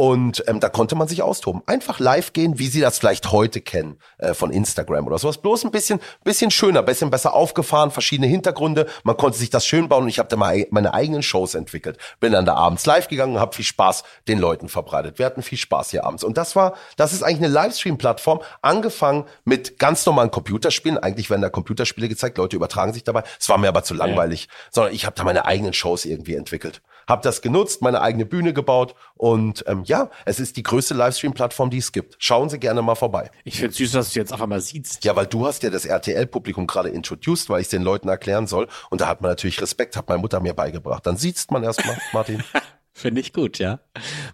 Und 0.00 0.42
ähm, 0.46 0.60
da 0.60 0.70
konnte 0.70 0.94
man 0.94 1.08
sich 1.08 1.20
austoben. 1.20 1.60
Einfach 1.66 2.00
live 2.00 2.32
gehen, 2.32 2.58
wie 2.58 2.68
Sie 2.68 2.80
das 2.80 2.98
vielleicht 2.98 3.32
heute 3.32 3.60
kennen 3.60 3.98
äh, 4.16 4.32
von 4.32 4.50
Instagram 4.50 5.06
oder 5.06 5.18
sowas. 5.18 5.36
Bloß 5.36 5.66
ein 5.66 5.72
bisschen, 5.72 6.00
bisschen 6.24 6.50
schöner, 6.50 6.82
bisschen 6.82 7.10
besser 7.10 7.34
aufgefahren, 7.34 7.90
verschiedene 7.90 8.26
Hintergründe. 8.26 8.86
Man 9.02 9.18
konnte 9.18 9.36
sich 9.36 9.50
das 9.50 9.66
schön 9.66 9.90
bauen 9.90 10.04
und 10.04 10.08
ich 10.08 10.18
habe 10.18 10.30
da 10.30 10.36
mal 10.38 10.66
meine 10.70 10.94
eigenen 10.94 11.22
Shows 11.22 11.54
entwickelt. 11.54 11.98
Bin 12.18 12.32
dann 12.32 12.46
da 12.46 12.54
abends 12.54 12.86
live 12.86 13.08
gegangen 13.08 13.34
und 13.34 13.40
habe 13.40 13.54
viel 13.54 13.66
Spaß 13.66 14.04
den 14.26 14.38
Leuten 14.38 14.70
verbreitet. 14.70 15.18
Wir 15.18 15.26
hatten 15.26 15.42
viel 15.42 15.58
Spaß 15.58 15.90
hier 15.90 16.06
abends. 16.06 16.24
Und 16.24 16.38
das 16.38 16.56
war, 16.56 16.76
das 16.96 17.12
ist 17.12 17.22
eigentlich 17.22 17.44
eine 17.44 17.48
Livestream-Plattform, 17.48 18.40
angefangen 18.62 19.26
mit 19.44 19.78
ganz 19.78 20.06
normalen 20.06 20.30
Computerspielen. 20.30 20.96
Eigentlich 20.96 21.28
werden 21.28 21.42
da 21.42 21.50
Computerspiele 21.50 22.08
gezeigt, 22.08 22.38
Leute 22.38 22.56
übertragen 22.56 22.94
sich 22.94 23.04
dabei. 23.04 23.22
Es 23.38 23.50
war 23.50 23.58
mir 23.58 23.68
aber 23.68 23.82
zu 23.82 23.92
langweilig, 23.92 24.48
sondern 24.70 24.94
ich 24.94 25.04
habe 25.04 25.16
da 25.16 25.24
meine 25.24 25.44
eigenen 25.44 25.74
Shows 25.74 26.06
irgendwie 26.06 26.36
entwickelt. 26.36 26.80
Hab 27.10 27.22
das 27.22 27.42
genutzt, 27.42 27.82
meine 27.82 28.02
eigene 28.02 28.24
Bühne 28.24 28.52
gebaut 28.52 28.94
und 29.16 29.64
ähm, 29.66 29.82
ja, 29.84 30.10
es 30.26 30.38
ist 30.38 30.56
die 30.56 30.62
größte 30.62 30.94
Livestream-Plattform, 30.94 31.68
die 31.68 31.78
es 31.78 31.90
gibt. 31.90 32.14
Schauen 32.20 32.48
Sie 32.48 32.60
gerne 32.60 32.82
mal 32.82 32.94
vorbei. 32.94 33.32
Ich 33.42 33.58
finde 33.58 33.74
süß, 33.74 33.90
dass 33.90 34.12
du 34.12 34.20
jetzt 34.20 34.32
auf 34.32 34.40
einmal 34.40 34.60
siehst. 34.60 35.04
Ja, 35.04 35.16
weil 35.16 35.26
du 35.26 35.44
hast 35.44 35.64
ja 35.64 35.70
das 35.70 35.86
RTL-Publikum 35.86 36.68
gerade 36.68 36.88
introduced, 36.88 37.50
weil 37.50 37.62
ich 37.62 37.68
den 37.68 37.82
Leuten 37.82 38.08
erklären 38.08 38.46
soll. 38.46 38.68
Und 38.90 39.00
da 39.00 39.08
hat 39.08 39.22
man 39.22 39.32
natürlich 39.32 39.60
Respekt, 39.60 39.96
hat 39.96 40.08
meine 40.08 40.20
Mutter 40.20 40.38
mir 40.38 40.54
beigebracht. 40.54 41.04
Dann 41.04 41.16
sieht's 41.16 41.50
man 41.50 41.64
erstmal, 41.64 41.98
Martin. 42.12 42.44
Finde 42.92 43.20
ich 43.20 43.32
gut, 43.32 43.58
ja. 43.58 43.80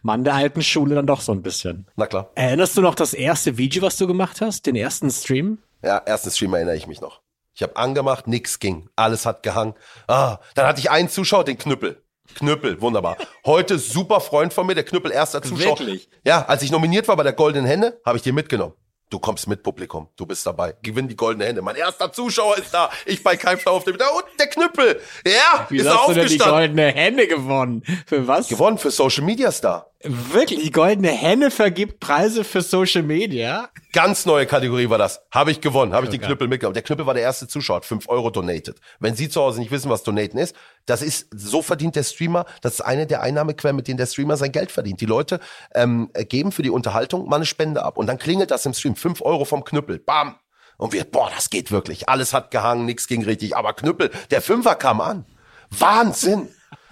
Mann 0.02 0.24
der 0.24 0.34
alten 0.34 0.60
Schule 0.60 0.96
dann 0.96 1.06
doch 1.06 1.22
so 1.22 1.32
ein 1.32 1.40
bisschen. 1.40 1.86
Na 1.96 2.06
klar. 2.06 2.30
Erinnerst 2.34 2.76
du 2.76 2.82
noch 2.82 2.94
das 2.94 3.14
erste 3.14 3.56
Video, 3.56 3.80
was 3.80 3.96
du 3.96 4.06
gemacht 4.06 4.42
hast? 4.42 4.66
Den 4.66 4.76
ersten 4.76 5.10
Stream? 5.10 5.60
Ja, 5.82 5.96
ersten 5.96 6.30
Stream 6.30 6.52
erinnere 6.52 6.76
ich 6.76 6.86
mich 6.86 7.00
noch. 7.00 7.22
Ich 7.54 7.62
habe 7.62 7.76
angemacht, 7.76 8.26
nix 8.26 8.58
ging. 8.58 8.90
Alles 8.96 9.24
hat 9.24 9.42
gehangen. 9.42 9.72
Ah, 10.08 10.40
dann 10.54 10.66
hatte 10.66 10.80
ich 10.80 10.90
einen 10.90 11.08
Zuschauer, 11.08 11.44
den 11.44 11.56
Knüppel. 11.56 12.02
Knüppel, 12.34 12.80
wunderbar. 12.80 13.16
Heute 13.44 13.78
super 13.78 14.20
Freund 14.20 14.52
von 14.52 14.66
mir, 14.66 14.74
der 14.74 14.84
Knüppel 14.84 15.10
erster 15.12 15.42
Zuschauer. 15.42 15.78
Wirklich? 15.78 16.08
Ja, 16.24 16.44
als 16.46 16.62
ich 16.62 16.70
nominiert 16.70 17.08
war 17.08 17.16
bei 17.16 17.22
der 17.22 17.32
Goldenen 17.32 17.66
Henne, 17.66 17.98
habe 18.04 18.18
ich 18.18 18.22
dir 18.22 18.32
mitgenommen. 18.32 18.74
Du 19.08 19.20
kommst 19.20 19.46
mit 19.46 19.62
Publikum, 19.62 20.08
du 20.16 20.26
bist 20.26 20.44
dabei. 20.44 20.74
Gewinn 20.82 21.06
die 21.06 21.14
goldene 21.14 21.44
Hände. 21.44 21.62
Mein 21.62 21.76
erster 21.76 22.12
Zuschauer 22.12 22.58
ist 22.58 22.74
da. 22.74 22.90
Ich 23.04 23.22
bei 23.22 23.36
Keimflau 23.36 23.76
auf 23.76 23.84
dem 23.84 23.96
da 23.98 24.08
und 24.08 24.24
der 24.40 24.48
Knüppel. 24.48 25.00
Ja, 25.24 25.64
Wie 25.68 25.76
ist 25.76 25.86
hast 25.88 25.94
er 25.94 26.06
du 26.08 26.14
denn 26.14 26.14
die 26.14 26.40
aufgestanden. 26.40 26.52
goldene 26.76 26.86
Henne 26.92 27.26
gewonnen? 27.28 27.82
Für 28.04 28.26
was? 28.26 28.48
Gewonnen 28.48 28.78
für 28.78 28.90
Social 28.90 29.22
Media 29.24 29.52
Star. 29.52 29.92
Wirklich, 30.02 30.62
die 30.62 30.70
goldene 30.70 31.08
Henne 31.08 31.50
vergibt 31.50 32.00
Preise 32.00 32.44
für 32.44 32.60
Social 32.60 33.02
Media. 33.02 33.70
Ganz 33.92 34.26
neue 34.26 34.44
Kategorie 34.46 34.90
war 34.90 34.98
das. 34.98 35.22
Habe 35.30 35.50
ich 35.50 35.62
gewonnen, 35.62 35.94
habe 35.94 36.04
ich 36.04 36.10
den. 36.10 36.20
Knüppel 36.20 36.48
mitgenommen. 36.48 36.74
Der 36.74 36.82
Knüppel 36.82 37.06
war 37.06 37.14
der 37.14 37.22
erste 37.22 37.48
Zuschauer, 37.48 37.76
hat 37.76 37.86
5 37.86 38.08
Euro 38.08 38.30
donated. 38.30 38.78
Wenn 39.00 39.16
Sie 39.16 39.30
zu 39.30 39.40
Hause 39.40 39.60
nicht 39.60 39.70
wissen, 39.70 39.90
was 39.90 40.02
Donaten 40.02 40.36
ist, 40.36 40.54
das 40.84 41.00
ist, 41.00 41.28
so 41.34 41.62
verdient 41.62 41.96
der 41.96 42.02
Streamer, 42.02 42.44
das 42.60 42.74
ist 42.74 42.80
eine 42.82 43.06
der 43.06 43.22
Einnahmequellen, 43.22 43.74
mit 43.74 43.88
denen 43.88 43.96
der 43.96 44.06
Streamer 44.06 44.36
sein 44.36 44.52
Geld 44.52 44.70
verdient. 44.70 45.00
Die 45.00 45.06
Leute 45.06 45.40
ähm, 45.74 46.10
geben 46.28 46.52
für 46.52 46.62
die 46.62 46.70
Unterhaltung 46.70 47.26
mal 47.28 47.36
eine 47.36 47.46
Spende 47.46 47.82
ab 47.82 47.96
und 47.96 48.06
dann 48.06 48.18
klingelt 48.18 48.50
das 48.50 48.66
im 48.66 48.74
Stream. 48.74 48.96
5 48.96 49.22
Euro 49.22 49.46
vom 49.46 49.64
Knüppel, 49.64 49.98
bam. 49.98 50.36
Und 50.76 50.92
wir, 50.92 51.04
boah, 51.04 51.30
das 51.34 51.48
geht 51.48 51.70
wirklich. 51.70 52.08
Alles 52.08 52.34
hat 52.34 52.50
gehangen, 52.50 52.84
nichts 52.84 53.06
ging 53.06 53.24
richtig. 53.24 53.56
Aber 53.56 53.72
Knüppel, 53.72 54.10
der 54.30 54.42
Fünfer 54.42 54.74
kam 54.74 55.00
an. 55.00 55.24
Wahnsinn. 55.70 56.48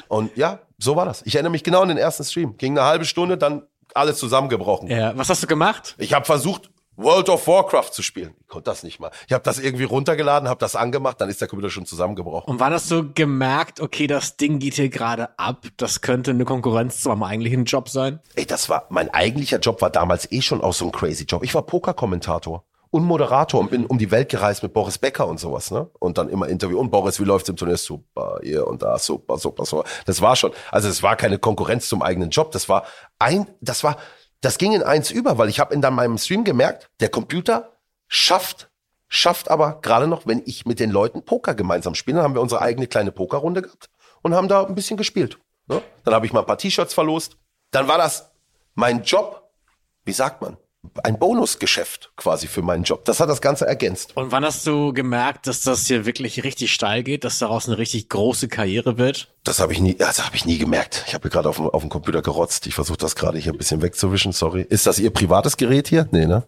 Und 0.08 0.37
ja, 0.37 0.61
so 0.78 0.97
war 0.97 1.04
das. 1.04 1.23
Ich 1.25 1.35
erinnere 1.35 1.52
mich 1.52 1.64
genau 1.64 1.83
an 1.83 1.88
den 1.88 1.99
ersten 1.99 2.25
Stream. 2.25 2.57
Ging 2.57 2.76
eine 2.78 2.87
halbe 2.87 3.04
Stunde, 3.04 3.38
dann 3.38 3.62
alles 3.95 4.19
zusammengebrochen. 4.19 4.88
Ja, 4.88 5.16
was 5.16 5.28
hast 5.28 5.43
du 5.43 5.47
gemacht? 5.47 5.95
Ich 5.99 6.14
habe 6.14 6.25
versucht, 6.25 6.71
World 6.97 7.28
of 7.28 7.47
Warcraft 7.49 7.90
zu 7.90 8.02
spielen. 8.02 8.35
Ich 8.40 8.49
konnte 8.49 8.71
das 8.71 8.85
nicht 8.85 9.00
mal. 9.00 9.11
Ich 9.26 9.33
habe 9.33 9.43
das 9.43 9.59
irgendwie 9.59 9.85
runtergeladen, 9.85 10.49
habe 10.49 10.61
das 10.61 10.76
angemacht, 10.76 11.21
dann 11.21 11.28
ist 11.28 11.40
der 11.40 11.49
Computer 11.49 11.71
schon 11.71 11.87
zusammengebrochen. 11.87 12.52
Und 12.52 12.61
wann 12.61 12.73
hast 12.73 12.90
du 12.90 13.12
gemerkt, 13.12 13.81
okay, 13.81 14.07
das 14.07 14.37
Ding 14.37 14.61
geht 14.61 14.75
hier 14.75 14.88
gerade 14.88 15.37
ab, 15.38 15.66
das 15.76 16.02
könnte 16.02 16.31
eine 16.31 16.45
Konkurrenz 16.45 17.00
zu 17.00 17.09
meinem 17.09 17.25
eigentlichen 17.25 17.64
Job 17.64 17.88
sein? 17.88 18.21
Ey, 18.37 18.47
das 18.47 18.69
war, 18.69 18.87
mein 18.90 19.12
eigentlicher 19.12 19.59
Job 19.59 19.83
war 19.83 19.90
damals 19.90 20.31
eh 20.31 20.40
schon 20.40 20.61
auch 20.61 20.73
so 20.73 20.85
ein 20.87 20.93
crazy 20.93 21.25
Job. 21.25 21.43
Ich 21.43 21.54
war 21.54 21.62
Pokerkommentator 21.62 22.64
und 22.94 23.02
Moderator 23.02 23.58
und 23.58 23.72
bin 23.72 23.86
um 23.86 23.98
die 23.98 24.12
Welt 24.12 24.28
gereist 24.28 24.62
mit 24.62 24.72
Boris 24.72 24.98
Becker 24.98 25.26
und 25.26 25.40
sowas, 25.40 25.72
ne? 25.72 25.90
Und 25.98 26.16
dann 26.16 26.28
immer 26.28 26.46
Interview. 26.46 26.78
Und 26.78 26.92
Boris, 26.92 27.18
wie 27.18 27.24
läuft's 27.24 27.48
im 27.48 27.56
Turnier? 27.56 27.76
Super, 27.76 28.38
hier 28.40 28.68
und 28.68 28.82
da, 28.82 29.00
super, 29.00 29.36
super, 29.36 29.64
super. 29.64 29.82
Das 30.06 30.20
war 30.20 30.36
schon, 30.36 30.52
also 30.70 30.88
es 30.88 31.02
war 31.02 31.16
keine 31.16 31.40
Konkurrenz 31.40 31.88
zum 31.88 32.02
eigenen 32.02 32.30
Job. 32.30 32.52
Das 32.52 32.68
war 32.68 32.86
ein, 33.18 33.48
das 33.60 33.82
war, 33.82 33.96
das 34.42 34.58
ging 34.58 34.70
in 34.70 34.84
eins 34.84 35.10
über, 35.10 35.38
weil 35.38 35.48
ich 35.48 35.58
habe 35.58 35.74
in 35.74 35.80
dann 35.80 35.92
meinem 35.94 36.18
Stream 36.18 36.44
gemerkt, 36.44 36.88
der 37.00 37.08
Computer 37.08 37.72
schafft, 38.06 38.70
schafft 39.08 39.50
aber 39.50 39.80
gerade 39.80 40.06
noch, 40.06 40.28
wenn 40.28 40.42
ich 40.46 40.64
mit 40.64 40.78
den 40.78 40.90
Leuten 40.90 41.24
Poker 41.24 41.56
gemeinsam 41.56 41.96
spiele, 41.96 42.18
dann 42.18 42.24
haben 42.24 42.34
wir 42.34 42.42
unsere 42.42 42.62
eigene 42.62 42.86
kleine 42.86 43.10
Pokerrunde 43.10 43.62
gehabt 43.62 43.90
und 44.22 44.36
haben 44.36 44.46
da 44.46 44.64
ein 44.64 44.76
bisschen 44.76 44.96
gespielt. 44.96 45.40
Ne? 45.66 45.82
Dann 46.04 46.14
habe 46.14 46.26
ich 46.26 46.32
mal 46.32 46.40
ein 46.40 46.46
paar 46.46 46.58
T-Shirts 46.58 46.94
verlost. 46.94 47.38
Dann 47.72 47.88
war 47.88 47.98
das 47.98 48.30
mein 48.76 49.02
Job, 49.02 49.50
wie 50.04 50.12
sagt 50.12 50.42
man, 50.42 50.58
ein 51.03 51.19
Bonusgeschäft 51.19 52.12
quasi 52.17 52.47
für 52.47 52.62
meinen 52.62 52.85
Job. 52.85 53.05
Das 53.05 53.21
hat 53.21 53.29
das 53.29 53.41
Ganze 53.41 53.67
ergänzt. 53.67 54.17
Und 54.17 54.33
wann 54.33 54.45
hast 54.45 54.67
du 54.67 54.93
gemerkt, 54.93 55.47
dass 55.47 55.62
das 55.62 55.87
hier 55.87 56.05
wirklich 56.07 56.45
richtig 56.45 56.73
steil 56.73 57.03
geht, 57.03 57.25
dass 57.25 57.38
daraus 57.38 57.67
eine 57.69 57.79
richtig 57.79 58.09
große 58.09 58.49
Karriere 58.49 58.99
wird? 58.99 59.33
Das 59.45 59.61
habe 59.61 59.73
ich 59.73 59.81
nie, 59.81 59.95
das 59.95 60.25
habe 60.25 60.37
ich 60.37 60.45
nie 60.45 60.59
gemerkt. 60.59 61.05
Ich 61.07 61.14
habe 61.14 61.23
hier 61.23 61.31
gerade 61.31 61.49
auf, 61.49 61.57
dem- 61.57 61.69
auf 61.69 61.83
dem 61.83 61.88
Computer 61.91 62.23
gerotzt. 62.23 62.67
Ich 62.67 62.75
versuche 62.75 62.99
das 62.99 63.17
gerade 63.17 63.38
hier 63.38 63.53
ein 63.53 63.59
bisschen 63.59 63.83
wegzuwischen. 63.83 64.33
Sorry. 64.33 64.62
Ist 64.69 64.87
das 64.87 64.99
Ihr 64.99 65.11
privates 65.11 65.57
Gerät 65.57 65.88
hier? 65.88 66.09
Nee, 66.12 66.26
ne? 66.26 66.47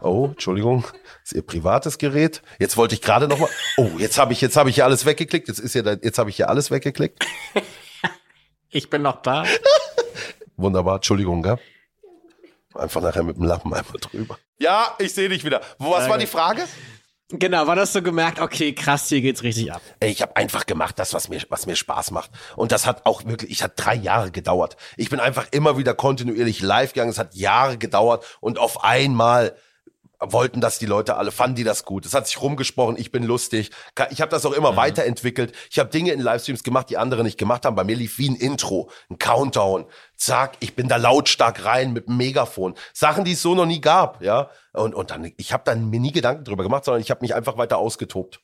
Oh, 0.00 0.26
Entschuldigung. 0.30 0.84
ist 1.24 1.32
Ihr 1.32 1.42
privates 1.42 1.98
Gerät. 1.98 2.42
Jetzt 2.60 2.76
wollte 2.76 2.94
ich 2.94 3.02
gerade 3.02 3.26
noch 3.26 3.38
mal. 3.40 3.48
Oh, 3.76 3.90
jetzt 3.98 4.16
habe 4.18 4.32
ich, 4.32 4.40
jetzt 4.40 4.56
habe 4.56 4.70
ich 4.70 4.76
hier 4.76 4.84
alles 4.84 5.04
weggeklickt. 5.06 5.48
Jetzt 5.48 5.58
ist 5.58 5.74
ja, 5.74 5.82
jetzt 5.84 6.18
habe 6.18 6.30
ich 6.30 6.36
hier 6.36 6.48
alles 6.48 6.70
weggeklickt. 6.70 7.24
Ich 8.70 8.90
bin 8.90 9.00
noch 9.00 9.22
da. 9.22 9.44
Wunderbar. 10.58 10.96
Entschuldigung, 10.96 11.42
gell? 11.42 11.58
Einfach 12.74 13.00
nachher 13.00 13.22
mit 13.22 13.36
dem 13.36 13.44
Lappen 13.44 13.72
einmal 13.72 13.98
drüber. 14.00 14.38
Ja, 14.58 14.94
ich 14.98 15.14
sehe 15.14 15.28
dich 15.28 15.44
wieder. 15.44 15.60
Wo, 15.78 15.90
was 15.90 16.08
war 16.08 16.18
die 16.18 16.26
Frage? 16.26 16.64
Genau, 17.30 17.66
wann 17.66 17.78
hast 17.78 17.94
du 17.94 18.00
gemerkt, 18.00 18.40
okay, 18.40 18.72
krass, 18.72 19.08
hier 19.08 19.20
geht's 19.20 19.42
richtig 19.42 19.70
ab? 19.70 19.82
Ey, 20.00 20.10
ich 20.10 20.22
habe 20.22 20.34
einfach 20.36 20.64
gemacht, 20.64 20.98
das, 20.98 21.12
was 21.12 21.28
mir, 21.28 21.42
was 21.50 21.66
mir 21.66 21.76
Spaß 21.76 22.10
macht. 22.10 22.30
Und 22.56 22.72
das 22.72 22.86
hat 22.86 23.04
auch 23.04 23.26
wirklich, 23.26 23.50
ich 23.50 23.62
hat 23.62 23.72
drei 23.76 23.94
Jahre 23.94 24.30
gedauert. 24.30 24.78
Ich 24.96 25.10
bin 25.10 25.20
einfach 25.20 25.46
immer 25.50 25.76
wieder 25.76 25.92
kontinuierlich 25.92 26.62
live 26.62 26.94
gegangen. 26.94 27.10
Es 27.10 27.18
hat 27.18 27.34
Jahre 27.34 27.76
gedauert 27.76 28.24
und 28.40 28.58
auf 28.58 28.82
einmal 28.82 29.54
wollten 30.20 30.60
das 30.60 30.78
die 30.78 30.86
Leute 30.86 31.16
alle, 31.16 31.30
fanden 31.30 31.56
die 31.56 31.64
das 31.64 31.84
gut. 31.84 32.04
Es 32.06 32.14
hat 32.14 32.26
sich 32.26 32.40
rumgesprochen, 32.40 32.96
ich 32.98 33.12
bin 33.12 33.22
lustig. 33.22 33.70
Ich 34.10 34.20
habe 34.20 34.30
das 34.30 34.44
auch 34.46 34.52
immer 34.52 34.76
weiterentwickelt. 34.76 35.52
Ich 35.70 35.78
habe 35.78 35.90
Dinge 35.90 36.12
in 36.12 36.20
Livestreams 36.20 36.62
gemacht, 36.62 36.90
die 36.90 36.98
andere 36.98 37.22
nicht 37.22 37.38
gemacht 37.38 37.64
haben. 37.64 37.76
Bei 37.76 37.84
mir 37.84 37.96
lief 37.96 38.18
wie 38.18 38.30
ein 38.30 38.34
Intro, 38.34 38.90
ein 39.10 39.18
Countdown. 39.18 39.86
Zack, 40.16 40.56
ich 40.60 40.74
bin 40.74 40.88
da 40.88 40.96
lautstark 40.96 41.64
rein 41.64 41.92
mit 41.92 42.08
dem 42.08 42.16
Megafon. 42.16 42.74
Sachen, 42.92 43.24
die 43.24 43.32
es 43.32 43.42
so 43.42 43.54
noch 43.54 43.66
nie 43.66 43.80
gab, 43.80 44.22
ja. 44.22 44.50
Und, 44.72 44.94
und 44.94 45.10
dann, 45.10 45.32
ich 45.36 45.52
habe 45.52 45.62
dann 45.64 45.90
mir 45.90 46.00
nie 46.00 46.12
Gedanken 46.12 46.44
drüber 46.44 46.64
gemacht, 46.64 46.84
sondern 46.84 47.00
ich 47.00 47.10
habe 47.10 47.20
mich 47.22 47.34
einfach 47.34 47.56
weiter 47.56 47.78
ausgetobt. 47.78 48.40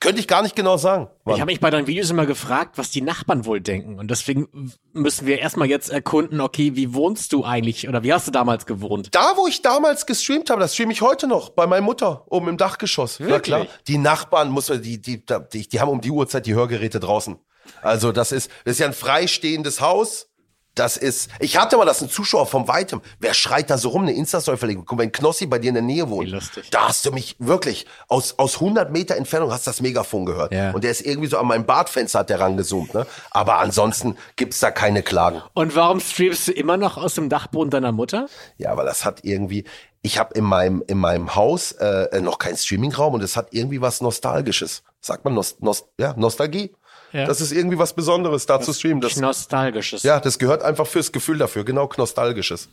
Könnte 0.00 0.18
ich 0.18 0.26
gar 0.26 0.40
nicht 0.42 0.56
genau 0.56 0.78
sagen. 0.78 1.10
Wann. 1.24 1.34
Ich 1.34 1.40
habe 1.42 1.52
mich 1.52 1.60
bei 1.60 1.68
deinen 1.68 1.86
Videos 1.86 2.08
immer 2.08 2.24
gefragt, 2.24 2.78
was 2.78 2.90
die 2.90 3.02
Nachbarn 3.02 3.44
wohl 3.44 3.60
denken. 3.60 3.98
Und 3.98 4.10
deswegen 4.10 4.72
müssen 4.94 5.26
wir 5.26 5.38
erstmal 5.38 5.68
jetzt 5.68 5.90
erkunden, 5.90 6.40
okay, 6.40 6.74
wie 6.74 6.94
wohnst 6.94 7.34
du 7.34 7.44
eigentlich 7.44 7.86
oder 7.86 8.02
wie 8.02 8.10
hast 8.10 8.26
du 8.26 8.30
damals 8.30 8.64
gewohnt? 8.64 9.14
Da, 9.14 9.34
wo 9.36 9.46
ich 9.46 9.60
damals 9.60 10.06
gestreamt 10.06 10.48
habe, 10.48 10.60
das 10.60 10.72
streame 10.72 10.92
ich 10.92 11.02
heute 11.02 11.26
noch 11.26 11.50
bei 11.50 11.66
meiner 11.66 11.84
Mutter 11.84 12.24
oben 12.28 12.48
im 12.48 12.56
Dachgeschoss. 12.56 13.20
Na 13.20 13.26
Wirklich? 13.26 13.42
klar. 13.42 13.66
Die 13.88 13.98
Nachbarn, 13.98 14.48
muss 14.48 14.70
man, 14.70 14.80
die, 14.80 15.02
die, 15.02 15.22
die, 15.52 15.68
die 15.68 15.80
haben 15.80 15.90
um 15.90 16.00
die 16.00 16.10
Uhrzeit 16.10 16.46
die 16.46 16.54
Hörgeräte 16.54 16.98
draußen. 16.98 17.38
Also 17.82 18.10
das 18.10 18.32
ist, 18.32 18.50
das 18.64 18.72
ist 18.72 18.78
ja 18.78 18.86
ein 18.86 18.94
freistehendes 18.94 19.82
Haus. 19.82 20.29
Das 20.74 20.96
ist, 20.96 21.30
ich 21.40 21.56
hatte 21.58 21.76
mal 21.76 21.84
das 21.84 22.00
ein 22.00 22.08
Zuschauer 22.08 22.46
vom 22.46 22.68
Weitem. 22.68 23.02
Wer 23.18 23.34
schreit 23.34 23.70
da 23.70 23.76
so 23.76 23.88
rum? 23.88 24.02
Eine 24.02 24.12
Insta-Story 24.12 24.56
verlegen. 24.56 24.84
Guck, 24.86 24.98
wenn 24.98 25.10
Knossi 25.10 25.46
bei 25.46 25.58
dir 25.58 25.68
in 25.68 25.74
der 25.74 25.82
Nähe 25.82 26.08
wohnt. 26.08 26.28
Wie 26.28 26.32
lustig. 26.32 26.70
Da 26.70 26.88
hast 26.88 27.04
du 27.04 27.12
mich 27.12 27.36
wirklich 27.38 27.86
aus, 28.08 28.38
aus 28.38 28.54
100 28.54 28.92
Meter 28.92 29.16
Entfernung 29.16 29.52
hast 29.52 29.66
das 29.66 29.80
Megafon 29.80 30.26
gehört. 30.26 30.52
Ja. 30.52 30.70
Und 30.70 30.84
der 30.84 30.92
ist 30.92 31.00
irgendwie 31.00 31.28
so 31.28 31.38
an 31.38 31.46
meinem 31.46 31.66
Badfenster 31.66 32.20
hat 32.20 32.30
der 32.30 32.40
rangezoomt, 32.40 32.94
ne? 32.94 33.06
Aber 33.30 33.58
ansonsten 33.58 34.16
gibt's 34.36 34.60
da 34.60 34.70
keine 34.70 35.02
Klagen. 35.02 35.42
Und 35.54 35.74
warum 35.74 36.00
streamst 36.00 36.48
du 36.48 36.52
immer 36.52 36.76
noch 36.76 36.96
aus 36.96 37.14
dem 37.14 37.28
Dachboden 37.28 37.70
deiner 37.70 37.92
Mutter? 37.92 38.28
Ja, 38.56 38.70
aber 38.70 38.84
das 38.84 39.04
hat 39.04 39.24
irgendwie, 39.24 39.64
ich 40.02 40.18
habe 40.18 40.34
in 40.34 40.44
meinem, 40.44 40.82
in 40.86 40.98
meinem 40.98 41.34
Haus 41.34 41.72
äh, 41.72 42.20
noch 42.20 42.38
keinen 42.38 42.56
Streamingraum 42.56 43.14
und 43.14 43.22
es 43.22 43.36
hat 43.36 43.48
irgendwie 43.50 43.80
was 43.80 44.00
Nostalgisches. 44.00 44.82
Sagt 45.00 45.24
man 45.24 45.34
Nost, 45.34 45.62
Nost, 45.62 45.88
ja, 45.98 46.14
Nostalgie? 46.16 46.72
Ja. 47.12 47.26
Das 47.26 47.40
ist 47.40 47.52
irgendwie 47.52 47.78
was 47.78 47.94
Besonderes, 47.94 48.46
da 48.46 48.60
zu 48.60 48.72
streamen. 48.72 49.00
Das, 49.00 49.16
Nostalgisches. 49.16 50.02
ja, 50.02 50.20
das 50.20 50.38
gehört 50.38 50.62
einfach 50.62 50.86
fürs 50.86 51.12
Gefühl 51.12 51.38
dafür, 51.38 51.64
genau, 51.64 51.88
Nostalgisches. 51.96 52.68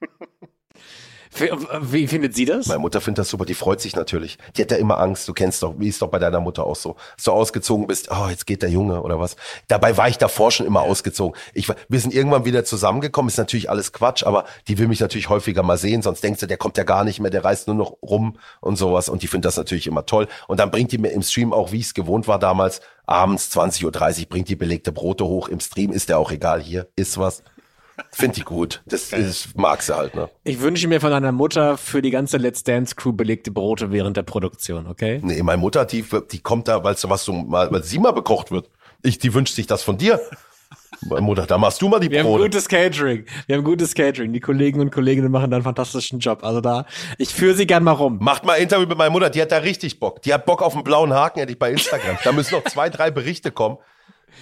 Wie, 1.34 1.50
wie 1.80 2.06
findet 2.06 2.34
sie 2.34 2.44
das? 2.44 2.66
Meine 2.66 2.80
Mutter 2.80 3.00
findet 3.00 3.18
das 3.20 3.30
super, 3.30 3.44
die 3.44 3.54
freut 3.54 3.80
sich 3.80 3.96
natürlich. 3.96 4.38
Die 4.56 4.62
hat 4.62 4.70
ja 4.70 4.76
immer 4.76 4.98
Angst, 4.98 5.28
du 5.28 5.32
kennst 5.32 5.62
doch, 5.62 5.74
wie 5.78 5.88
ist 5.88 6.02
doch 6.02 6.08
bei 6.08 6.18
deiner 6.18 6.40
Mutter 6.40 6.64
auch 6.64 6.76
so. 6.76 6.96
Dass 7.16 7.24
du 7.24 7.32
ausgezogen 7.32 7.86
bist, 7.86 8.10
oh, 8.10 8.28
jetzt 8.28 8.46
geht 8.46 8.62
der 8.62 8.70
Junge 8.70 9.02
oder 9.02 9.18
was. 9.18 9.36
Dabei 9.68 9.96
war 9.96 10.08
ich 10.08 10.18
davor 10.18 10.50
schon 10.50 10.66
immer 10.66 10.82
ausgezogen. 10.82 11.38
Ich, 11.54 11.68
wir 11.68 12.00
sind 12.00 12.14
irgendwann 12.14 12.44
wieder 12.44 12.64
zusammengekommen, 12.64 13.28
ist 13.28 13.38
natürlich 13.38 13.70
alles 13.70 13.92
Quatsch, 13.92 14.24
aber 14.24 14.44
die 14.68 14.78
will 14.78 14.88
mich 14.88 15.00
natürlich 15.00 15.28
häufiger 15.28 15.62
mal 15.62 15.78
sehen, 15.78 16.02
sonst 16.02 16.22
denkst 16.22 16.40
du, 16.40 16.46
der 16.46 16.56
kommt 16.56 16.76
ja 16.78 16.84
gar 16.84 17.04
nicht 17.04 17.20
mehr, 17.20 17.30
der 17.30 17.44
reist 17.44 17.66
nur 17.66 17.76
noch 17.76 17.96
rum 18.02 18.38
und 18.60 18.76
sowas. 18.76 19.08
Und 19.08 19.22
die 19.22 19.26
findet 19.26 19.46
das 19.46 19.56
natürlich 19.56 19.86
immer 19.86 20.06
toll. 20.06 20.28
Und 20.48 20.60
dann 20.60 20.70
bringt 20.70 20.92
die 20.92 20.98
mir 20.98 21.10
im 21.10 21.22
Stream 21.22 21.52
auch, 21.52 21.72
wie 21.72 21.78
ich 21.78 21.86
es 21.86 21.94
gewohnt 21.94 22.28
war 22.28 22.38
damals, 22.38 22.80
abends 23.06 23.50
20.30 23.56 23.84
Uhr 24.22 24.28
bringt 24.28 24.48
die 24.48 24.56
belegte 24.56 24.92
Brote 24.92 25.24
hoch. 25.24 25.48
Im 25.48 25.60
Stream 25.60 25.92
ist 25.92 26.08
der 26.08 26.18
auch 26.18 26.30
egal, 26.30 26.60
hier 26.60 26.88
ist 26.96 27.18
was. 27.18 27.42
Find 28.12 28.36
die 28.36 28.42
gut. 28.42 28.82
Das 28.86 29.12
ist, 29.12 29.56
mag 29.56 29.82
sie 29.82 29.96
halt, 29.96 30.14
ne? 30.14 30.28
Ich 30.44 30.60
wünsche 30.60 30.86
mir 30.88 31.00
von 31.00 31.10
deiner 31.10 31.32
Mutter 31.32 31.78
für 31.78 32.02
die 32.02 32.10
ganze 32.10 32.36
Let's 32.36 32.62
Dance 32.62 32.94
Crew 32.94 33.12
belegte 33.12 33.50
Brote 33.50 33.90
während 33.90 34.16
der 34.16 34.22
Produktion, 34.22 34.86
okay? 34.86 35.20
Nee, 35.22 35.42
meine 35.42 35.60
Mutter, 35.60 35.84
die, 35.84 36.04
die 36.30 36.40
kommt 36.40 36.68
da, 36.68 36.84
weil 36.84 36.96
was 37.02 37.24
so 37.24 37.32
mal, 37.32 37.70
weil 37.70 37.82
sie 37.82 37.98
mal 37.98 38.12
bekocht 38.12 38.50
wird. 38.50 38.68
Ich, 39.02 39.18
die 39.18 39.32
wünscht 39.34 39.54
sich 39.54 39.66
das 39.66 39.82
von 39.82 39.98
dir. 39.98 40.20
Meine 41.02 41.20
Mutter, 41.20 41.46
da 41.46 41.58
machst 41.58 41.80
du 41.82 41.88
mal 41.88 42.00
die 42.00 42.10
Wir 42.10 42.20
haben 42.20 42.26
Brote. 42.26 42.44
gutes 42.44 42.68
Catering. 42.68 43.24
Wir 43.46 43.56
haben 43.56 43.64
gutes 43.64 43.94
Catering. 43.94 44.32
Die 44.32 44.40
Kollegen 44.40 44.80
und 44.80 44.90
Kolleginnen 44.90 45.30
machen 45.30 45.50
da 45.50 45.56
einen 45.58 45.64
fantastischen 45.64 46.18
Job. 46.18 46.42
Also 46.42 46.60
da, 46.60 46.86
ich 47.18 47.28
führe 47.28 47.54
sie 47.54 47.66
gern 47.66 47.84
mal 47.84 47.92
rum. 47.92 48.18
Macht 48.20 48.44
mal 48.44 48.54
ein 48.54 48.62
Interview 48.62 48.86
mit 48.86 48.96
meiner 48.96 49.10
Mutter, 49.10 49.30
die 49.30 49.40
hat 49.42 49.52
da 49.52 49.58
richtig 49.58 50.00
Bock. 50.00 50.22
Die 50.22 50.32
hat 50.32 50.46
Bock 50.46 50.62
auf 50.62 50.74
einen 50.74 50.84
blauen 50.84 51.12
Haken, 51.12 51.40
hätte 51.40 51.52
ich 51.52 51.58
bei 51.58 51.70
Instagram. 51.70 52.16
Da 52.24 52.32
müssen 52.32 52.54
noch 52.54 52.64
zwei, 52.64 52.88
drei 52.88 53.10
Berichte 53.10 53.50
kommen. 53.50 53.78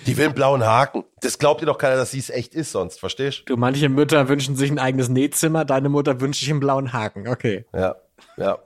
Die 0.06 0.16
will 0.16 0.26
einen 0.26 0.34
blauen 0.34 0.64
Haken. 0.64 1.04
Das 1.20 1.38
glaubt 1.38 1.60
ihr 1.62 1.66
doch 1.66 1.78
keiner, 1.78 1.96
dass 1.96 2.10
sie 2.10 2.18
es 2.18 2.30
echt 2.30 2.54
ist 2.54 2.72
sonst, 2.72 3.00
verstehst 3.00 3.44
Du, 3.46 3.56
manche 3.56 3.88
Mütter 3.88 4.28
wünschen 4.28 4.56
sich 4.56 4.70
ein 4.70 4.78
eigenes 4.78 5.08
Nähzimmer, 5.08 5.64
deine 5.64 5.88
Mutter 5.88 6.20
wünscht 6.20 6.40
sich 6.40 6.50
einen 6.50 6.60
blauen 6.60 6.92
Haken. 6.92 7.26
Okay. 7.28 7.64
Ja, 7.72 7.96
ja. 8.36 8.58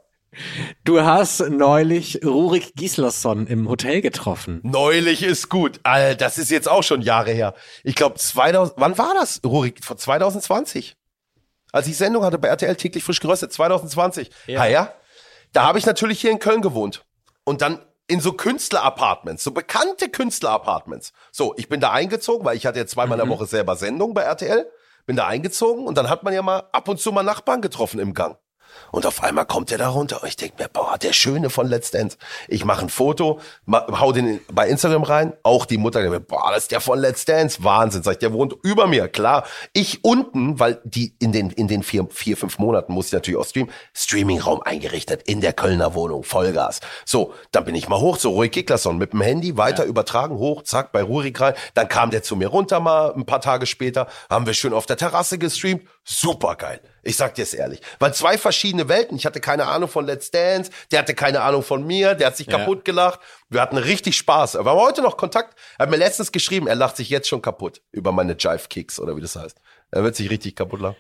Du 0.85 1.01
hast 1.01 1.41
neulich 1.49 2.21
Rurik 2.25 2.75
Gislason 2.77 3.47
im 3.47 3.69
Hotel 3.69 4.01
getroffen. 4.03 4.61
Neulich 4.63 5.23
ist 5.23 5.49
gut. 5.49 5.81
Alter, 5.85 6.17
das 6.17 6.39
ist 6.39 6.51
jetzt 6.51 6.69
auch 6.69 6.83
schon 6.83 7.01
Jahre 7.03 7.31
her. 7.33 7.55
Ich 7.83 7.95
glaube 7.95 8.17
2000, 8.17 8.75
wann 8.79 8.99
war 8.99 9.15
das, 9.15 9.41
Rurik? 9.45 9.83
Vor 9.85 9.97
2020. 9.97 10.97
Als 11.73 11.87
ich 11.87 11.97
Sendung 11.97 12.25
hatte 12.25 12.39
bei 12.39 12.49
RTL 12.49 12.77
täglich 12.77 13.05
frisch 13.05 13.21
geröstet, 13.21 13.53
2020. 13.53 14.31
Ja, 14.47 14.65
Ja. 14.65 14.71
ja. 14.71 14.93
Da 15.53 15.63
habe 15.65 15.79
ich 15.79 15.87
natürlich 15.87 16.21
hier 16.21 16.31
in 16.31 16.39
Köln 16.39 16.61
gewohnt. 16.61 17.05
Und 17.45 17.63
dann 17.63 17.81
in 18.09 18.21
so 18.21 18.33
Künstler-Apartments, 18.33 19.45
so 19.45 19.53
bekannte 19.53 20.09
Künstler-Apartments. 20.09 21.13
So, 21.31 21.55
ich 21.57 21.69
bin 21.69 21.81
da 21.81 21.93
eingezogen, 21.93 22.45
weil 22.45 22.57
ich 22.57 22.67
hatte 22.67 22.79
jetzt 22.79 22.93
zweimal 22.93 23.21
in 23.21 23.27
der 23.27 23.35
Woche 23.35 23.47
selber 23.47 23.77
Sendung 23.77 24.15
bei 24.15 24.23
RTL. 24.23 24.71
Bin 25.07 25.17
da 25.17 25.27
eingezogen 25.27 25.87
und 25.87 25.97
dann 25.97 26.11
hat 26.11 26.23
man 26.23 26.35
ja 26.35 26.43
mal 26.43 26.65
ab 26.73 26.89
und 26.89 26.99
zu 27.01 27.13
mal 27.13 27.23
Nachbarn 27.23 27.63
getroffen 27.63 28.01
im 28.01 28.15
Gang. 28.15 28.37
Und 28.91 29.07
auf 29.07 29.23
einmal 29.23 29.47
kommt 29.47 29.71
er 29.73 29.79
da 29.79 29.89
runter 29.89 30.23
und 30.23 30.29
ich 30.29 30.37
denke 30.37 30.63
mir, 30.63 30.69
boah, 30.69 30.97
der 30.99 31.13
Schöne 31.13 31.51
von 31.51 31.67
Let's 31.67 31.91
Dance. 31.91 32.17
Ich 32.49 32.65
mache 32.65 32.83
ein 32.83 32.89
Foto, 32.89 33.41
ma, 33.67 33.87
hau 34.01 34.13
den 34.13 34.41
bei 34.53 34.69
Instagram 34.69 35.03
rein. 35.03 35.33
Auch 35.43 35.67
die 35.67 35.79
Mutter, 35.79 36.03
die 36.03 36.09
mir, 36.09 36.21
boah, 36.21 36.51
das 36.51 36.65
ist 36.65 36.71
der 36.71 36.81
von 36.81 36.99
Let's 36.99 37.25
Dance. 37.25 37.63
Wahnsinn, 37.65 38.03
sag 38.03 38.13
ich, 38.13 38.19
der 38.19 38.33
wohnt 38.33 38.55
über 38.63 38.87
mir, 38.87 39.09
klar. 39.09 39.45
Ich 39.73 40.05
unten, 40.05 40.59
weil 40.59 40.81
die 40.85 41.15
in 41.19 41.33
den, 41.33 41.51
in 41.51 41.69
den 41.69 41.83
vier, 41.83 42.07
vier, 42.11 42.37
fünf 42.37 42.59
Monaten 42.59 42.93
muss 42.93 43.07
ich 43.07 43.13
natürlich 43.13 43.39
auch 43.39 43.47
streamen, 43.47 43.71
Streamingraum 43.95 44.63
eingerichtet 44.63 45.23
in 45.25 45.41
der 45.41 45.53
Kölner 45.53 45.95
Wohnung, 45.95 46.25
Vollgas. 46.25 46.81
So, 47.05 47.35
dann 47.53 47.65
bin 47.65 47.75
ich 47.75 47.89
mal 47.89 48.01
hoch 48.01 48.17
zu 48.17 48.31
Roy 48.31 48.49
Kiklasson 48.49 48.99
mit 48.99 49.13
dem 49.13 49.21
Handy, 49.21 49.57
weiter 49.57 49.85
ja. 49.85 49.89
übertragen, 49.89 50.37
hoch, 50.37 50.63
zack, 50.63 50.93
bei 50.93 51.03
Rurik 51.03 51.41
rein. 51.41 51.55
Dann 51.75 51.89
kam 51.89 52.11
der 52.11 52.23
zu 52.23 52.37
mir 52.37 52.49
runter 52.49 52.81
mal 52.81 53.13
ein 53.15 53.27
paar 53.27 53.41
Tage 53.41 53.67
später, 53.67 54.09
haben 54.31 54.47
wir 54.47 54.55
schön 54.55 54.73
auf 54.73 54.87
der 54.87 54.97
Terrasse 54.97 55.39
gestreamt. 55.39 55.83
Super 56.11 56.57
geil. 56.57 56.81
Ich 57.03 57.19
sag 57.19 57.35
dir 57.35 57.43
es 57.43 57.53
ehrlich. 57.53 57.83
Weil 57.99 58.15
zwei 58.15 58.39
verschiedene 58.39 58.89
Welten. 58.89 59.19
Ich 59.19 59.27
hatte 59.27 59.41
keine 59.41 59.67
Ahnung 59.67 59.91
von 59.91 60.07
Let's 60.07 60.31
Dance, 60.31 60.71
der 60.91 61.01
hatte 61.01 61.15
keine 61.15 61.43
Ahnung 61.43 61.63
von 61.63 61.87
mir, 61.87 62.15
der 62.15 62.29
hat 62.29 62.37
sich 62.39 62.47
ja. 62.47 62.57
kaputt 62.57 62.87
gelacht. 62.87 63.21
Wir 63.51 63.61
hatten 63.61 63.77
richtig 63.77 64.17
Spaß. 64.17 64.55
Wir 64.55 64.65
haben 64.65 64.81
heute 64.81 65.03
noch 65.03 65.19
Kontakt. 65.19 65.59
Er 65.77 65.83
hat 65.83 65.91
mir 65.91 65.99
letztens 65.99 66.33
geschrieben, 66.33 66.67
er 66.67 66.77
lacht 66.77 66.97
sich 66.97 67.11
jetzt 67.11 67.29
schon 67.29 67.43
kaputt 67.43 67.83
über 67.93 68.11
meine 68.11 68.37
Jive 68.39 68.69
Kicks 68.71 68.99
oder 68.99 69.17
wie 69.17 69.21
das 69.21 69.37
heißt. 69.37 69.59
Er 69.91 70.03
wird 70.03 70.17
sich 70.17 70.31
richtig 70.31 70.57
kaputt 70.57 70.81
lachen. 70.81 70.97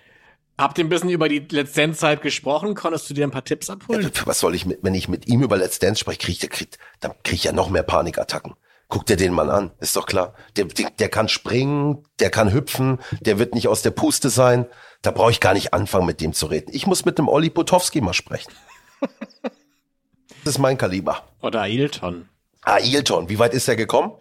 Habt 0.59 0.77
ihr 0.77 0.85
ein 0.85 0.91
bisschen 0.91 1.09
über 1.09 1.31
die 1.31 1.39
Let's 1.39 1.73
Dance 1.73 1.99
Zeit 1.99 2.21
gesprochen? 2.21 2.75
Konntest 2.75 3.09
du 3.09 3.15
dir 3.15 3.27
ein 3.27 3.31
paar 3.31 3.45
Tipps 3.45 3.71
abholen? 3.71 4.03
Ja, 4.03 4.27
was 4.27 4.41
soll 4.41 4.55
ich 4.55 4.67
mit, 4.67 4.81
wenn 4.83 4.95
ich 4.95 5.09
mit 5.09 5.27
ihm 5.27 5.43
über 5.43 5.57
Let's 5.57 5.79
Dance 5.79 6.01
spreche, 6.01 6.19
krieg 6.19 6.43
ich, 6.43 6.51
krieg, 6.51 6.77
dann 7.01 7.15
krieg 7.23 7.37
ich 7.37 7.45
ja 7.45 7.53
noch 7.53 7.71
mehr 7.71 7.83
Panikattacken. 7.83 8.57
Guck 8.89 9.05
dir 9.05 9.17
den 9.17 9.35
Mann 9.35 9.51
an, 9.51 9.73
ist 9.81 9.97
doch 9.97 10.07
klar. 10.07 10.35
Der, 10.57 10.65
der, 10.65 10.89
der 10.91 11.09
kann 11.11 11.29
springen, 11.29 12.05
der 12.21 12.31
kann 12.31 12.53
hüpfen, 12.53 12.99
der 13.21 13.39
wird 13.39 13.55
nicht 13.55 13.69
aus 13.69 13.83
der 13.83 13.91
Puste 13.91 14.31
sein. 14.31 14.67
Da 15.03 15.11
brauche 15.11 15.31
ich 15.31 15.41
gar 15.41 15.53
nicht 15.53 15.75
anfangen, 15.75 16.07
mit 16.07 16.23
dem 16.23 16.33
zu 16.33 16.47
reden. 16.47 16.71
Ich 16.73 16.87
muss 16.87 17.05
mit 17.05 17.19
dem 17.19 17.29
Olli 17.29 17.51
Potowski 17.51 18.01
mal 18.01 18.15
sprechen. 18.15 18.51
das 19.43 20.55
ist 20.55 20.59
mein 20.59 20.79
Kaliber. 20.79 21.29
Oder 21.43 21.63
Ailton. 21.63 22.29
Ailton, 22.63 23.29
wie 23.29 23.39
weit 23.39 23.53
ist 23.53 23.69
er 23.69 23.77
gekommen? 23.77 24.13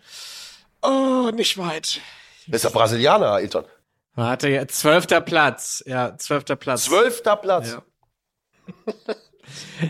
Oh, 0.81 1.31
nicht 1.33 1.57
weit. 1.57 2.01
Ist 2.47 2.65
er 2.65 2.71
Brasilianer, 2.71 3.31
Ailton? 3.31 3.63
Warte, 4.15 4.49
ja, 4.49 4.67
zwölfter 4.67 5.21
Platz. 5.21 5.81
Ja, 5.85 6.17
zwölfter 6.17 6.55
Platz. 6.57 6.83
Zwölfter 6.83 7.37
Platz. 7.37 7.71
Ja. 7.71 8.93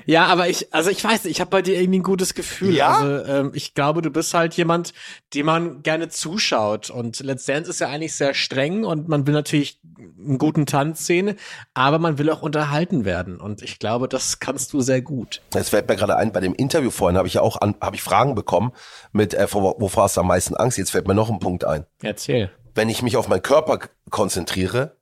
Ja, 0.05 0.25
aber 0.27 0.49
ich, 0.49 0.73
also 0.73 0.89
ich 0.89 1.03
weiß, 1.03 1.25
ich 1.25 1.39
habe 1.39 1.49
bei 1.49 1.61
dir 1.61 1.79
irgendwie 1.79 1.99
ein 1.99 2.03
gutes 2.03 2.33
Gefühl. 2.33 2.73
Ja? 2.73 2.97
Also 2.97 3.25
ähm, 3.25 3.51
ich 3.53 3.73
glaube, 3.73 4.01
du 4.01 4.09
bist 4.09 4.33
halt 4.33 4.53
jemand, 4.55 4.93
dem 5.33 5.45
man 5.45 5.83
gerne 5.83 6.09
zuschaut. 6.09 6.89
Und 6.89 7.19
Let's 7.19 7.45
Dance 7.45 7.69
ist 7.69 7.79
ja 7.79 7.87
eigentlich 7.87 8.15
sehr 8.15 8.33
streng 8.33 8.83
und 8.83 9.07
man 9.07 9.27
will 9.27 9.33
natürlich 9.33 9.79
einen 10.17 10.37
guten 10.37 10.65
Tanz 10.65 11.05
sehen, 11.05 11.35
aber 11.73 11.99
man 11.99 12.17
will 12.17 12.29
auch 12.29 12.41
unterhalten 12.41 13.05
werden. 13.05 13.39
Und 13.39 13.61
ich 13.61 13.79
glaube, 13.79 14.07
das 14.07 14.39
kannst 14.39 14.73
du 14.73 14.81
sehr 14.81 15.01
gut. 15.01 15.41
Es 15.53 15.69
fällt 15.69 15.87
mir 15.87 15.95
gerade 15.95 16.15
ein, 16.17 16.31
bei 16.31 16.39
dem 16.39 16.53
Interview 16.53 16.91
vorhin 16.91 17.17
habe 17.17 17.27
ich 17.27 17.35
ja 17.35 17.41
auch 17.41 17.59
an, 17.61 17.75
habe 17.81 17.95
ich 17.95 18.01
Fragen 18.01 18.35
bekommen 18.35 18.71
mit, 19.11 19.33
äh, 19.33 19.47
wovor 19.51 20.03
hast 20.03 20.17
du 20.17 20.21
am 20.21 20.27
meisten 20.27 20.55
Angst? 20.55 20.77
Jetzt 20.77 20.91
fällt 20.91 21.07
mir 21.07 21.15
noch 21.15 21.29
ein 21.29 21.39
Punkt 21.39 21.65
ein. 21.65 21.85
Erzähl. 22.01 22.51
Wenn 22.75 22.89
ich 22.89 23.01
mich 23.01 23.17
auf 23.17 23.27
meinen 23.27 23.41
Körper 23.41 23.79
konzentriere, 24.09 24.97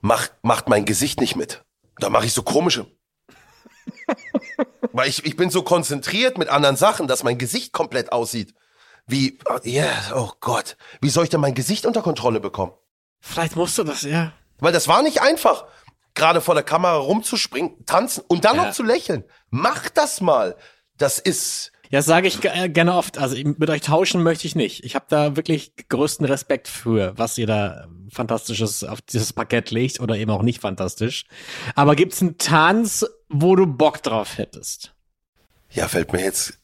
macht, 0.00 0.32
macht 0.42 0.68
mein 0.68 0.84
Gesicht 0.84 1.20
nicht 1.20 1.36
mit. 1.36 1.64
Da 1.98 2.08
mache 2.08 2.26
ich 2.26 2.32
so 2.32 2.42
komische 2.42 2.86
weil 4.92 5.08
ich, 5.08 5.24
ich 5.24 5.36
bin 5.36 5.50
so 5.50 5.62
konzentriert 5.62 6.38
mit 6.38 6.48
anderen 6.48 6.76
Sachen, 6.76 7.06
dass 7.06 7.22
mein 7.22 7.38
Gesicht 7.38 7.72
komplett 7.72 8.12
aussieht. 8.12 8.54
Wie, 9.06 9.38
oh, 9.48 9.58
yeah, 9.64 9.92
oh 10.14 10.30
Gott, 10.40 10.76
wie 11.00 11.10
soll 11.10 11.24
ich 11.24 11.30
denn 11.30 11.40
mein 11.40 11.54
Gesicht 11.54 11.86
unter 11.86 12.02
Kontrolle 12.02 12.40
bekommen? 12.40 12.72
Vielleicht 13.20 13.56
musst 13.56 13.76
du 13.78 13.84
das, 13.84 14.02
ja. 14.02 14.32
Weil 14.58 14.72
das 14.72 14.88
war 14.88 15.02
nicht 15.02 15.20
einfach, 15.20 15.64
gerade 16.14 16.40
vor 16.40 16.54
der 16.54 16.62
Kamera 16.62 16.96
rumzuspringen, 16.96 17.84
tanzen 17.86 18.22
und 18.28 18.44
dann 18.44 18.56
ja. 18.56 18.66
noch 18.66 18.72
zu 18.72 18.82
lächeln. 18.82 19.24
Mach 19.50 19.88
das 19.88 20.20
mal. 20.20 20.56
Das 20.96 21.18
ist, 21.18 21.72
ja, 21.90 22.02
sage 22.02 22.28
ich 22.28 22.44
äh, 22.44 22.68
gerne 22.68 22.94
oft. 22.94 23.18
Also 23.18 23.36
mit 23.36 23.68
euch 23.68 23.80
tauschen 23.80 24.22
möchte 24.22 24.46
ich 24.46 24.54
nicht. 24.54 24.84
Ich 24.84 24.94
habe 24.94 25.06
da 25.08 25.36
wirklich 25.36 25.72
größten 25.88 26.26
Respekt 26.26 26.68
für, 26.68 27.16
was 27.16 27.36
ihr 27.36 27.46
da 27.46 27.88
Fantastisches 28.12 28.84
auf 28.84 29.00
dieses 29.00 29.32
Parkett 29.32 29.70
legt 29.70 30.00
oder 30.00 30.16
eben 30.16 30.30
auch 30.30 30.42
nicht 30.42 30.60
fantastisch. 30.60 31.24
Aber 31.74 31.96
gibt's 31.96 32.20
einen 32.20 32.38
Tanz, 32.38 33.06
wo 33.30 33.56
du 33.56 33.66
Bock 33.66 34.02
drauf 34.02 34.38
hättest? 34.38 34.94
Ja, 35.70 35.88
fällt 35.88 36.12
mir 36.12 36.22
jetzt. 36.22 36.58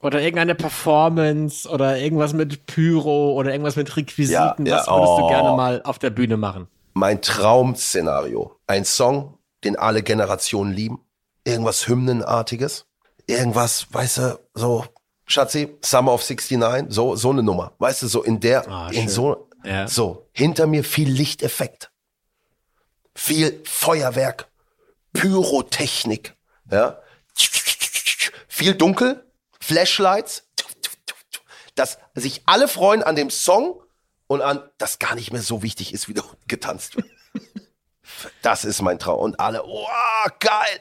Oder 0.00 0.20
irgendeine 0.20 0.54
Performance 0.54 1.68
oder 1.68 1.98
irgendwas 1.98 2.34
mit 2.34 2.66
Pyro 2.66 3.32
oder 3.32 3.50
irgendwas 3.52 3.76
mit 3.76 3.96
Requisiten. 3.96 4.66
Ja, 4.66 4.76
ja, 4.76 4.78
was 4.80 4.86
würdest 4.88 5.12
oh. 5.12 5.20
du 5.20 5.28
gerne 5.28 5.56
mal 5.56 5.82
auf 5.82 5.98
der 5.98 6.10
Bühne 6.10 6.36
machen? 6.36 6.68
Mein 6.92 7.22
Traum-Szenario. 7.22 8.54
Ein 8.66 8.84
Song, 8.84 9.38
den 9.64 9.76
alle 9.76 10.02
Generationen 10.02 10.72
lieben. 10.72 11.00
Irgendwas 11.44 11.88
Hymnenartiges 11.88 12.86
irgendwas, 13.26 13.86
weißt 13.90 14.18
du, 14.18 14.40
so, 14.54 14.84
Schatzi, 15.26 15.76
Summer 15.82 16.12
of 16.12 16.22
69, 16.22 16.86
so, 16.94 17.16
so 17.16 17.30
eine 17.30 17.42
Nummer. 17.42 17.72
Weißt 17.78 18.02
du, 18.02 18.08
so 18.08 18.22
in 18.22 18.40
der, 18.40 18.68
ah, 18.68 18.90
in 18.90 19.08
so, 19.08 19.48
ja. 19.64 19.88
so, 19.88 20.28
hinter 20.32 20.66
mir 20.66 20.84
viel 20.84 21.08
Lichteffekt. 21.08 21.90
Viel 23.14 23.60
Feuerwerk, 23.64 24.48
Pyrotechnik, 25.14 26.34
ja. 26.70 26.98
Viel 28.48 28.74
dunkel, 28.74 29.24
Flashlights, 29.60 30.44
dass 31.74 31.98
sich 32.14 32.42
alle 32.46 32.68
freuen 32.68 33.02
an 33.02 33.16
dem 33.16 33.30
Song 33.30 33.80
und 34.26 34.42
an, 34.42 34.62
das 34.78 34.98
gar 34.98 35.14
nicht 35.14 35.32
mehr 35.32 35.42
so 35.42 35.62
wichtig 35.62 35.92
ist, 35.92 36.08
wie 36.08 36.14
getanzt 36.46 36.96
wird. 36.96 37.06
Das 38.42 38.64
ist 38.64 38.80
mein 38.82 38.98
Traum. 38.98 39.20
Und 39.20 39.40
alle, 39.40 39.64
oh, 39.64 39.86
geil. 40.38 40.80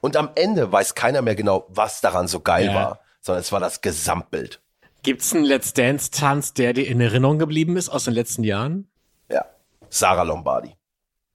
Und 0.00 0.16
am 0.16 0.30
Ende 0.34 0.70
weiß 0.70 0.94
keiner 0.94 1.22
mehr 1.22 1.34
genau, 1.34 1.66
was 1.68 2.00
daran 2.00 2.28
so 2.28 2.40
geil 2.40 2.66
ja. 2.66 2.74
war, 2.74 3.00
sondern 3.20 3.40
es 3.40 3.52
war 3.52 3.60
das 3.60 3.80
Gesamtbild. 3.80 4.60
Gibt's 5.02 5.32
einen 5.34 5.44
Let's 5.44 5.72
Dance 5.72 6.10
Tanz, 6.10 6.52
der 6.52 6.72
dir 6.72 6.86
in 6.86 7.00
Erinnerung 7.00 7.38
geblieben 7.38 7.76
ist 7.76 7.88
aus 7.88 8.04
den 8.04 8.14
letzten 8.14 8.44
Jahren? 8.44 8.88
Ja, 9.28 9.44
Sarah 9.88 10.22
Lombardi. 10.22 10.76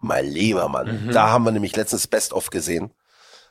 Mein 0.02 0.28
lieber 0.28 0.68
Mann. 0.68 1.06
Mhm. 1.06 1.12
Da 1.12 1.30
haben 1.30 1.46
wir 1.46 1.52
nämlich 1.52 1.76
letztens 1.76 2.08
Best 2.08 2.34
of 2.34 2.50
gesehen. 2.50 2.92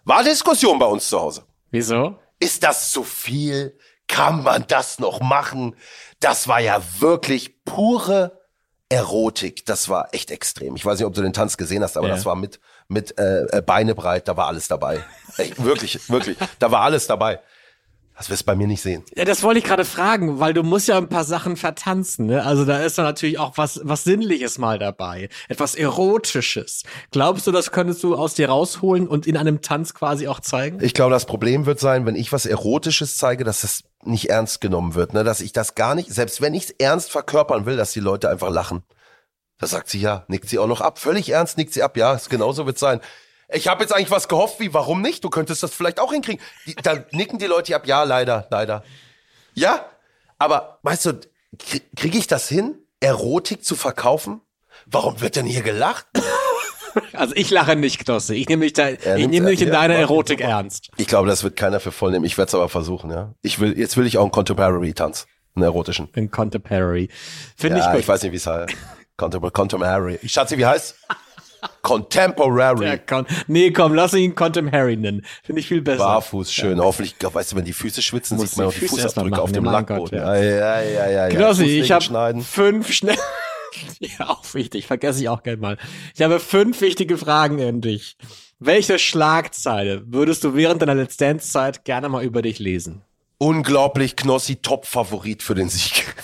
War 0.05 0.23
Diskussion 0.25 0.79
bei 0.79 0.87
uns 0.87 1.09
zu 1.09 1.21
Hause. 1.21 1.45
Wieso? 1.71 2.19
Ist 2.39 2.63
das 2.63 2.93
zu 2.93 3.05
viel? 3.05 3.79
Kann 4.09 4.43
man 4.43 4.65
das 4.67 4.99
noch 4.99 5.21
machen? 5.21 5.77
Das 6.19 6.49
war 6.49 6.61
ja 6.61 6.83
wirklich 6.99 7.65
pure 7.65 8.41
Erotik. 8.89 9.65
Das 9.67 9.89
war 9.89 10.13
echt 10.13 10.31
extrem. 10.31 10.75
Ich 10.75 10.85
weiß 10.85 10.99
nicht, 10.99 11.07
ob 11.07 11.15
du 11.15 11.23
den 11.23 11.33
Tanz 11.33 11.57
gesehen 11.57 11.83
hast, 11.83 11.97
aber 11.97 12.09
ja. 12.09 12.15
das 12.15 12.27
war 12.27 12.35
mit 12.35 12.59
mit 12.91 13.17
äh, 13.19 13.43
äh, 13.45 13.63
Beine 13.63 13.95
breit, 13.95 14.27
da 14.27 14.37
war 14.37 14.49
alles 14.49 14.69
dabei. 14.69 15.03
Echt, 15.37 15.63
wirklich, 15.63 16.11
wirklich, 16.11 16.37
da 16.59 16.71
war 16.73 16.83
alles 16.83 17.07
dabei. 17.07 17.41
Das 18.21 18.29
wirst 18.29 18.43
du 18.43 18.47
bei 18.49 18.55
mir 18.55 18.67
nicht 18.67 18.83
sehen. 18.83 19.03
Ja, 19.17 19.25
das 19.25 19.43
wollte 19.43 19.61
ich 19.61 19.65
gerade 19.65 19.87
fragen, 19.87 20.41
weil 20.41 20.53
du 20.53 20.63
musst 20.63 20.89
ja 20.89 20.99
ein 20.99 21.09
paar 21.09 21.25
Sachen 21.25 21.57
vertanzen, 21.57 22.27
ne? 22.27 22.45
Also 22.45 22.67
da 22.67 22.83
ist 22.83 22.99
dann 22.99 23.07
natürlich 23.07 23.39
auch 23.39 23.57
was, 23.57 23.81
was 23.83 24.05
Sinnliches 24.05 24.59
mal 24.59 24.79
dabei. 24.79 25.31
Etwas 25.49 25.75
Erotisches. 25.75 26.83
Glaubst 27.13 27.47
du, 27.47 27.51
das 27.51 27.73
könntest 27.73 28.03
du 28.03 28.17
aus 28.17 28.35
dir 28.35 28.51
rausholen 28.51 29.09
und 29.09 29.27
in 29.27 29.39
einem 29.39 29.63
Tanz 29.63 29.95
quasi 29.95 30.29
auch 30.29 30.41
zeigen? 30.41 30.85
Ich 30.85 30.93
glaube, 30.93 31.13
das 31.13 31.25
Problem 31.25 31.65
wird 31.65 31.81
sein, 31.81 32.05
wenn 32.05 32.15
ich 32.15 32.31
was 32.31 32.45
Erotisches 32.45 33.17
zeige, 33.17 33.43
dass 33.43 33.63
das 33.63 33.85
nicht 34.05 34.29
ernst 34.29 34.61
genommen 34.61 34.95
wird, 34.95 35.15
ne? 35.15 35.25
Dass 35.25 35.41
ich 35.41 35.55
das 35.55 35.75
gar 35.75 35.95
nicht, 35.95 36.13
selbst 36.13 36.43
wenn 36.43 36.53
ich 36.53 36.65
es 36.65 36.71
ernst 36.73 37.11
verkörpern 37.11 37.65
will, 37.65 37.79
dass 37.79 37.93
die 37.93 38.01
Leute 38.01 38.29
einfach 38.29 38.51
lachen. 38.51 38.83
Da 39.57 39.67
sagt 39.67 39.89
sie 39.89 39.99
ja, 39.99 40.27
nickt 40.29 40.51
sie 40.51 40.59
auch 40.59 40.67
noch 40.67 40.83
ab. 40.83 40.99
Völlig 40.99 41.31
ernst 41.31 41.57
nickt 41.57 41.73
sie 41.73 41.83
ab. 41.83 41.97
Ja, 41.97 42.21
genauso 42.29 42.67
wird 42.67 42.79
sein. 42.79 43.01
Ich 43.53 43.69
habe 43.69 43.83
jetzt 43.83 43.95
eigentlich 43.95 44.11
was 44.11 44.29
gehofft, 44.29 44.61
wie, 44.61 44.73
warum 44.75 45.03
nicht? 45.03 45.25
Du 45.25 45.31
könntest 45.31 45.63
das 45.63 45.73
vielleicht 45.73 46.01
auch 46.01 46.13
hinkriegen. 46.13 46.41
Die, 46.67 46.75
dann 46.75 47.05
nicken 47.11 47.39
die 47.39 47.47
Leute 47.47 47.75
ab. 47.75 47.87
Ja, 47.87 48.05
leider, 48.05 48.47
leider. 48.51 48.85
Ja, 49.55 49.85
aber 50.39 50.79
weißt 50.83 51.07
du, 51.07 51.21
kriege 51.97 52.19
ich 52.19 52.27
das 52.27 52.49
hin, 52.49 52.79
Erotik 53.01 53.65
zu 53.65 53.77
verkaufen? 53.77 54.41
Warum 54.87 55.21
wird 55.21 55.37
denn 55.37 55.47
hier 55.47 55.63
gelacht? 55.63 56.07
Also 57.13 57.37
ich 57.37 57.51
lache 57.51 57.77
nicht, 57.77 58.05
Knosse. 58.05 58.35
Ich 58.35 58.49
nehme 58.49 58.65
mich 58.65 58.73
da, 58.73 58.89
ich 58.89 59.29
nehme 59.29 59.51
mich 59.51 59.63
in 59.63 59.71
deiner 59.71 59.95
Erotik 59.95 60.41
ernst. 60.41 60.91
Ich 60.97 61.07
glaube, 61.07 61.29
das 61.29 61.45
wird 61.45 61.55
keiner 61.55 61.79
für 61.79 61.93
voll 61.93 62.11
nehmen. 62.11 62.25
Ich 62.25 62.37
werde 62.37 62.49
es 62.49 62.55
aber 62.57 62.69
versuchen, 62.69 63.13
ja. 63.13 63.33
Ich 63.43 63.61
will, 63.61 63.79
jetzt 63.79 63.97
will 63.97 64.07
ich 64.07 64.19
auch 64.19 64.23
einen 64.23 64.33
Contemporary 64.33 64.93
Tanz. 64.93 65.29
Einen 65.55 65.63
erotischen. 65.63 66.09
Ein 66.17 66.33
Contemporary. 66.33 67.09
Finde 67.57 67.79
ja, 67.79 67.85
ich 67.85 67.91
gut. 67.93 68.01
Ich 68.01 68.09
weiß 68.09 68.25
nicht, 68.25 68.33
wie 68.33 68.37
es 68.39 68.47
heißt. 68.49 68.75
Contemporary. 69.17 70.19
Schatzi, 70.27 70.59
wie 70.59 70.67
heißt? 70.67 70.97
Contemporary. 71.83 72.87
Ja, 72.87 72.97
kon 72.97 73.27
nee, 73.47 73.71
komm, 73.71 73.95
lass 73.95 74.15
ihn 74.15 74.35
Contemporary 74.35 74.97
nennen. 74.97 75.25
Finde 75.43 75.61
ich 75.61 75.69
viel 75.69 75.83
besser. 75.83 76.05
Barfuß, 76.05 76.53
schön. 76.53 76.79
Ja. 76.79 76.85
Hoffentlich, 76.85 77.15
weißt 77.21 77.53
du, 77.53 77.57
wenn 77.57 77.65
die 77.65 77.73
Füße 77.73 78.03
schwitzen, 78.03 78.37
Muss 78.37 78.51
sieht 78.51 78.59
man 78.59 78.67
auch 78.69 78.73
die, 78.73 78.89
Fußabdrücke 78.89 79.41
auf 79.41 79.53
dem 79.53 79.65
Lackboden. 79.65 80.19
Ja, 80.19 80.37
ja, 80.37 80.81
ja, 80.81 81.09
ja. 81.09 81.29
Knossi, 81.29 81.67
ja. 81.67 81.83
ich 81.83 81.93
habe 81.93 82.43
fünf 82.43 82.93
schnell. 82.93 83.17
ja, 84.01 84.29
auch 84.29 84.55
wichtig. 84.55 84.87
Vergesse 84.87 85.21
ich 85.21 85.29
auch 85.29 85.43
gerne 85.43 85.61
mal. 85.61 85.79
Ich 86.15 86.23
habe 86.23 86.41
fünf 86.41 86.81
wichtige 86.81 87.17
Fragen 87.17 87.63
an 87.63 87.81
dich. 87.81 88.17
Welche 88.59 88.99
Schlagzeile 88.99 90.03
würdest 90.07 90.45
du 90.45 90.55
während 90.55 90.83
deiner 90.83 90.95
Let's 90.95 91.17
Dance 91.17 91.51
Zeit 91.51 91.85
gerne 91.85 92.09
mal 92.09 92.23
über 92.23 92.43
dich 92.43 92.59
lesen? 92.59 93.03
unglaublich 93.41 94.17
Knossi 94.17 94.57
Top-Favorit 94.57 95.43
für 95.43 95.55
den 95.55 95.69
Sieg. 95.69 96.15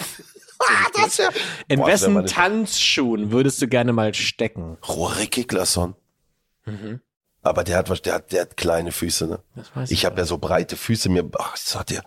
Das 1.07 1.19
wär, 1.19 1.31
In 1.69 1.81
Boah, 1.81 1.91
das 1.91 2.03
wessen 2.03 2.27
Tanzschuhen 2.27 3.31
würdest 3.33 3.61
du 3.63 3.69
gerne 3.69 3.93
mal 3.93 4.13
stecken? 4.15 4.77
Rory 4.89 5.27
Kiklasson. 5.27 5.95
Aber 7.43 7.63
der 7.65 7.77
hat, 7.79 7.89
was- 7.91 8.03
der 8.03 8.15
hat, 8.15 8.33
der 8.33 8.43
hat 8.43 8.57
kleine 8.57 8.91
Füße, 8.93 9.27
ne? 9.27 9.39
Das 9.55 9.75
weiß 9.75 9.91
Ich 9.91 10.05
habe 10.05 10.19
ja 10.19 10.25
so 10.27 10.39
breite 10.39 10.77
Füße. 10.77 11.09
Mir, 11.09 11.29
ach, 11.39 11.55
ich 11.57 11.63
sag 11.63 11.87
dir, 11.87 12.03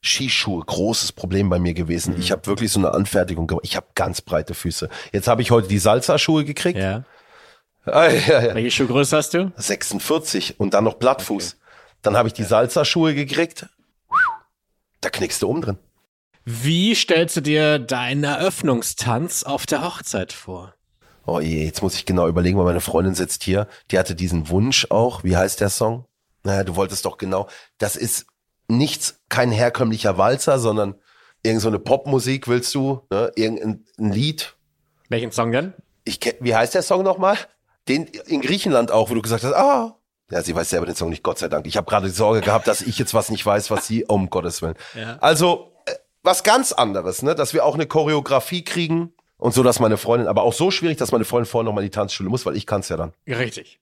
Skischuhe, 0.00 0.64
großes 0.64 1.12
Problem 1.12 1.50
bei 1.50 1.58
mir 1.58 1.74
gewesen. 1.74 2.16
Ich 2.18 2.30
habe 2.32 2.46
wirklich 2.46 2.72
so 2.72 2.78
eine 2.80 2.94
Anfertigung 2.94 3.46
gemacht. 3.46 3.64
Ich 3.66 3.76
habe 3.76 3.86
ganz 3.94 4.20
breite 4.22 4.54
Füße. 4.54 4.88
Jetzt 5.12 5.28
habe 5.28 5.42
ich 5.42 5.50
heute 5.50 5.68
die 5.68 5.78
Salsa-Schuhe 5.78 6.44
gekriegt. 6.44 6.78
Ja. 6.78 7.04
Ah, 7.84 8.06
ja, 8.08 8.42
ja. 8.46 8.54
Welche 8.54 8.70
Schuhgröße 8.70 9.16
hast 9.16 9.34
du? 9.34 9.50
46 9.56 10.60
und 10.60 10.72
dann 10.74 10.84
noch 10.84 10.94
Blattfuß. 10.94 11.56
Dann 12.02 12.16
habe 12.16 12.28
ich 12.28 12.34
die 12.34 12.44
Salsa-Schuhe 12.44 13.14
gekriegt. 13.14 13.66
Da 15.00 15.10
knickst 15.10 15.42
du 15.42 15.48
um 15.48 15.60
drin. 15.60 15.78
Wie 16.50 16.94
stellst 16.94 17.36
du 17.36 17.42
dir 17.42 17.78
deinen 17.78 18.24
Eröffnungstanz 18.24 19.42
auf 19.42 19.66
der 19.66 19.84
Hochzeit 19.84 20.32
vor? 20.32 20.72
Oh 21.26 21.40
je, 21.40 21.62
jetzt 21.62 21.82
muss 21.82 21.94
ich 21.94 22.06
genau 22.06 22.26
überlegen, 22.26 22.56
weil 22.56 22.64
meine 22.64 22.80
Freundin 22.80 23.14
sitzt 23.14 23.42
hier. 23.42 23.68
Die 23.90 23.98
hatte 23.98 24.14
diesen 24.14 24.48
Wunsch 24.48 24.86
auch. 24.88 25.24
Wie 25.24 25.36
heißt 25.36 25.60
der 25.60 25.68
Song? 25.68 26.06
Naja, 26.44 26.64
du 26.64 26.74
wolltest 26.74 27.04
doch 27.04 27.18
genau. 27.18 27.48
Das 27.76 27.96
ist 27.96 28.24
nichts, 28.66 29.20
kein 29.28 29.52
herkömmlicher 29.52 30.16
Walzer, 30.16 30.58
sondern 30.58 30.94
irgend 31.42 31.60
so 31.60 31.68
eine 31.68 31.78
Popmusik 31.78 32.48
willst 32.48 32.74
du, 32.74 33.02
ne? 33.10 33.30
Irgendein 33.36 33.84
ein 33.98 34.12
Lied. 34.12 34.56
Welchen 35.10 35.32
Song 35.32 35.52
denn? 35.52 35.74
Ich 36.04 36.18
wie 36.40 36.54
heißt 36.54 36.74
der 36.74 36.82
Song 36.82 37.02
nochmal? 37.02 37.36
Den 37.88 38.04
in 38.04 38.40
Griechenland 38.40 38.90
auch, 38.90 39.10
wo 39.10 39.14
du 39.14 39.20
gesagt 39.20 39.44
hast, 39.44 39.52
ah. 39.52 39.98
Ja, 40.30 40.40
sie 40.40 40.54
weiß 40.54 40.70
selber 40.70 40.86
den 40.86 40.96
Song 40.96 41.10
nicht, 41.10 41.22
Gott 41.22 41.38
sei 41.38 41.48
Dank. 41.48 41.66
Ich 41.66 41.76
habe 41.76 41.86
gerade 41.86 42.06
die 42.06 42.14
Sorge 42.14 42.40
gehabt, 42.40 42.68
dass 42.68 42.80
ich 42.80 42.98
jetzt 42.98 43.12
was 43.12 43.30
nicht 43.30 43.44
weiß, 43.44 43.70
was 43.70 43.86
sie, 43.86 44.06
um 44.06 44.30
Gottes 44.30 44.62
Willen. 44.62 44.76
Ja. 44.94 45.18
Also, 45.20 45.74
was 46.28 46.42
ganz 46.42 46.72
anderes, 46.72 47.22
ne? 47.22 47.34
Dass 47.34 47.54
wir 47.54 47.64
auch 47.64 47.74
eine 47.74 47.86
Choreografie 47.86 48.62
kriegen 48.62 49.12
und 49.38 49.54
so, 49.54 49.62
dass 49.62 49.80
meine 49.80 49.96
Freundin, 49.96 50.28
aber 50.28 50.42
auch 50.42 50.52
so 50.52 50.70
schwierig, 50.70 50.98
dass 50.98 51.10
meine 51.10 51.24
Freundin 51.24 51.46
vorher 51.50 51.64
noch 51.64 51.72
mal 51.72 51.80
in 51.80 51.86
die 51.86 51.90
Tanzschule 51.90 52.28
muss, 52.28 52.44
weil 52.44 52.56
ich 52.56 52.66
kann's 52.66 52.90
ja 52.90 52.96
dann. 52.98 53.14
Richtig. 53.26 53.80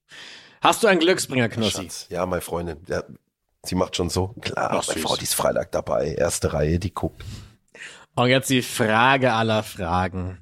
Hast 0.61 0.82
du 0.82 0.87
einen 0.87 1.00
Glücksbringer, 1.00 1.48
Knossi? 1.48 1.82
Schatz. 1.82 2.06
Ja, 2.09 2.24
meine 2.24 2.42
Freundin, 2.42 2.78
ja, 2.87 3.02
sie 3.64 3.74
macht 3.74 3.96
schon 3.96 4.11
so. 4.11 4.35
Klar, 4.40 4.70
Ach, 4.72 4.87
meine. 4.87 5.00
Frau, 5.00 5.16
die 5.16 5.24
ist 5.24 5.35
Freitag 5.35 5.72
dabei, 5.72 6.14
erste 6.14 6.52
Reihe, 6.52 6.78
die 6.78 6.94
guckt. 6.94 7.24
Und 8.14 8.28
jetzt 8.28 8.48
die 8.48 8.62
Frage 8.62 9.32
aller 9.32 9.62
Fragen. 9.62 10.38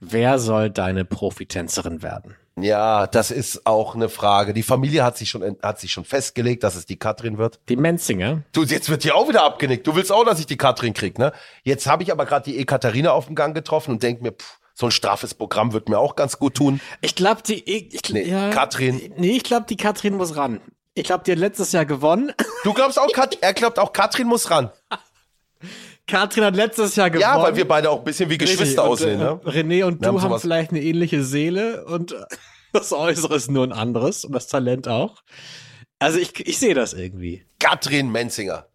Wer 0.00 0.38
soll 0.38 0.70
deine 0.70 1.04
Profitänzerin 1.04 2.02
werden? 2.02 2.36
Ja, 2.60 3.08
das 3.08 3.32
ist 3.32 3.66
auch 3.66 3.96
eine 3.96 4.08
Frage. 4.08 4.54
Die 4.54 4.62
Familie 4.62 5.02
hat 5.02 5.16
sich 5.18 5.28
schon, 5.28 5.56
hat 5.60 5.80
sich 5.80 5.90
schon 5.90 6.04
festgelegt, 6.04 6.62
dass 6.62 6.76
es 6.76 6.86
die 6.86 6.96
Katrin 6.96 7.36
wird. 7.36 7.58
Die 7.68 7.76
Menzinger? 7.76 8.42
Du, 8.52 8.62
jetzt 8.62 8.88
wird 8.88 9.02
hier 9.02 9.16
auch 9.16 9.28
wieder 9.28 9.44
abgenickt. 9.44 9.86
Du 9.86 9.96
willst 9.96 10.12
auch, 10.12 10.24
dass 10.24 10.38
ich 10.38 10.46
die 10.46 10.56
Katrin 10.56 10.94
krieg, 10.94 11.18
ne? 11.18 11.32
Jetzt 11.64 11.86
habe 11.88 12.04
ich 12.04 12.12
aber 12.12 12.26
gerade 12.26 12.44
die 12.48 12.58
Ekaterina 12.58 13.10
auf 13.10 13.26
dem 13.26 13.34
Gang 13.34 13.54
getroffen 13.56 13.90
und 13.90 14.02
denk 14.04 14.22
mir, 14.22 14.32
pff, 14.32 14.58
so 14.74 14.86
ein 14.86 14.92
straffes 14.92 15.34
Programm 15.34 15.72
wird 15.72 15.88
mir 15.88 15.98
auch 15.98 16.14
ganz 16.16 16.38
gut 16.38 16.54
tun. 16.54 16.80
Ich 17.00 17.14
glaube, 17.14 17.42
die. 17.42 17.62
Ich, 17.68 17.94
ich, 17.94 18.12
Nee, 18.12 18.50
Katrin. 18.52 19.12
Nee, 19.16 19.36
ich 19.36 19.44
glaube, 19.44 19.66
die 19.68 19.76
Katrin 19.76 20.14
muss 20.14 20.36
ran. 20.36 20.60
Ich 20.94 21.04
glaube, 21.04 21.24
die 21.24 21.32
hat 21.32 21.38
letztes 21.38 21.72
Jahr 21.72 21.86
gewonnen. 21.86 22.32
Du 22.62 22.72
glaubst 22.72 22.98
auch, 22.98 23.10
Kat 23.12 23.38
er 23.40 23.52
glaubt 23.52 23.78
auch, 23.80 23.92
Katrin 23.92 24.28
muss 24.28 24.50
ran. 24.50 24.70
Katrin 26.06 26.44
hat 26.44 26.56
letztes 26.56 26.96
Jahr 26.96 27.10
gewonnen. 27.10 27.22
Ja, 27.22 27.42
weil 27.42 27.56
wir 27.56 27.66
beide 27.66 27.90
auch 27.90 27.98
ein 27.98 28.04
bisschen 28.04 28.28
wie. 28.28 28.38
Geschwister 28.38 28.84
und, 28.84 28.90
aussehen, 28.90 29.20
äh, 29.20 29.24
ne? 29.24 29.40
René 29.44 29.84
und 29.84 30.00
Wir 30.00 30.10
du 30.10 30.20
haben 30.20 30.30
haben, 30.30 30.40
vielleicht 30.40 30.70
eine 30.70 30.82
ähnliche 30.82 31.24
Seele 31.24 31.84
und 31.86 32.14
das 32.72 32.92
Äußere 32.92 33.36
ist 33.36 33.50
nur 33.50 33.64
ein 33.64 33.72
anderes 33.72 34.24
und 34.24 34.32
das 34.32 34.46
Talent 34.46 34.88
auch. 34.88 35.22
Also 35.98 36.18
ich, 36.18 36.46
ich 36.46 36.58
sehe 36.58 36.74
das 36.74 36.92
irgendwie. 36.92 37.46
Katrin 37.58 38.10
Menzinger. 38.10 38.66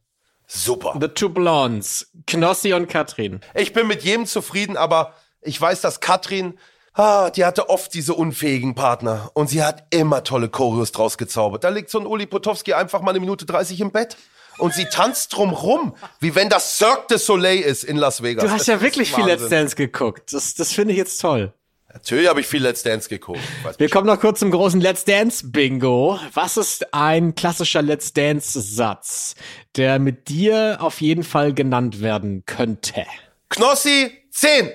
Super. 0.47 0.97
The 0.99 1.09
Two 1.09 1.29
Blondes, 1.29 2.11
Knossi 2.25 2.73
und 2.73 2.87
Katrin. 2.87 3.41
Ich 3.53 3.71
bin 3.73 3.85
mit 3.85 4.03
jedem 4.03 4.25
zufrieden, 4.25 4.77
aber 4.77 5.13
ich 5.41 5.61
weiß, 5.61 5.81
dass 5.81 5.99
Katrin, 5.99 6.57
ah, 6.93 7.29
die 7.29 7.45
hatte 7.45 7.69
oft 7.69 7.93
diese 7.93 8.15
unfähigen 8.15 8.73
Partner 8.73 9.29
und 9.35 9.47
sie 9.47 9.63
hat 9.63 9.85
immer 9.91 10.23
tolle 10.23 10.49
Choreos 10.49 10.91
draus 10.91 11.19
gezaubert. 11.19 11.63
Da 11.63 11.69
liegt 11.69 11.91
so 11.91 11.99
ein 11.99 12.07
Uli 12.07 12.25
Potowski 12.25 12.73
einfach 12.73 13.01
mal 13.01 13.11
eine 13.11 13.19
Minute 13.19 13.45
30 13.45 13.79
im 13.81 13.91
Bett 13.91 14.17
und 14.59 14.73
sie 14.73 14.85
tanzt 14.85 15.35
drum 15.35 15.51
rum, 15.51 15.95
wie 16.19 16.35
wenn 16.35 16.49
das 16.49 16.77
Cirque 16.77 17.07
du 17.09 17.17
Soleil 17.17 17.59
ist 17.59 17.83
in 17.83 17.97
Las 17.97 18.21
Vegas. 18.21 18.45
Du 18.45 18.51
hast 18.51 18.67
ja 18.67 18.75
Das 18.75 18.83
wirklich 18.83 19.13
viel. 19.13 19.25
Let's 19.25 19.49
Dance 19.49 19.75
geguckt. 19.75 20.33
Das, 20.33 20.55
das 20.55 20.73
finde 20.73 20.93
ich 20.93 20.97
jetzt 20.97 21.19
toll. 21.19 21.53
Natürlich 21.91 22.27
habe 22.27 22.41
ich 22.41 22.47
viel 22.47 22.61
Let's 22.61 22.83
Dance 22.83 23.09
geguckt. 23.09 23.39
Weiß 23.63 23.79
Wir 23.79 23.89
kommen 23.89 24.05
noch 24.05 24.19
kurz 24.19 24.39
zum 24.39 24.51
großen 24.51 24.79
Let's 24.79 25.05
Dance 25.05 25.47
Bingo. 25.49 26.19
Was 26.33 26.55
ist 26.57 26.93
ein 26.93 27.33
klassischer 27.33 27.81
Let's 27.81 28.13
Dance 28.13 28.61
Satz, 28.61 29.33
der 29.75 29.97
mit 29.97 30.29
dir 30.29 30.77
auf 30.81 31.01
jeden 31.01 31.23
Fall 31.23 31.53
genannt 31.53 32.01
werden 32.01 32.43
könnte? 32.45 33.05
Knossi, 33.49 34.11
10. 34.31 34.71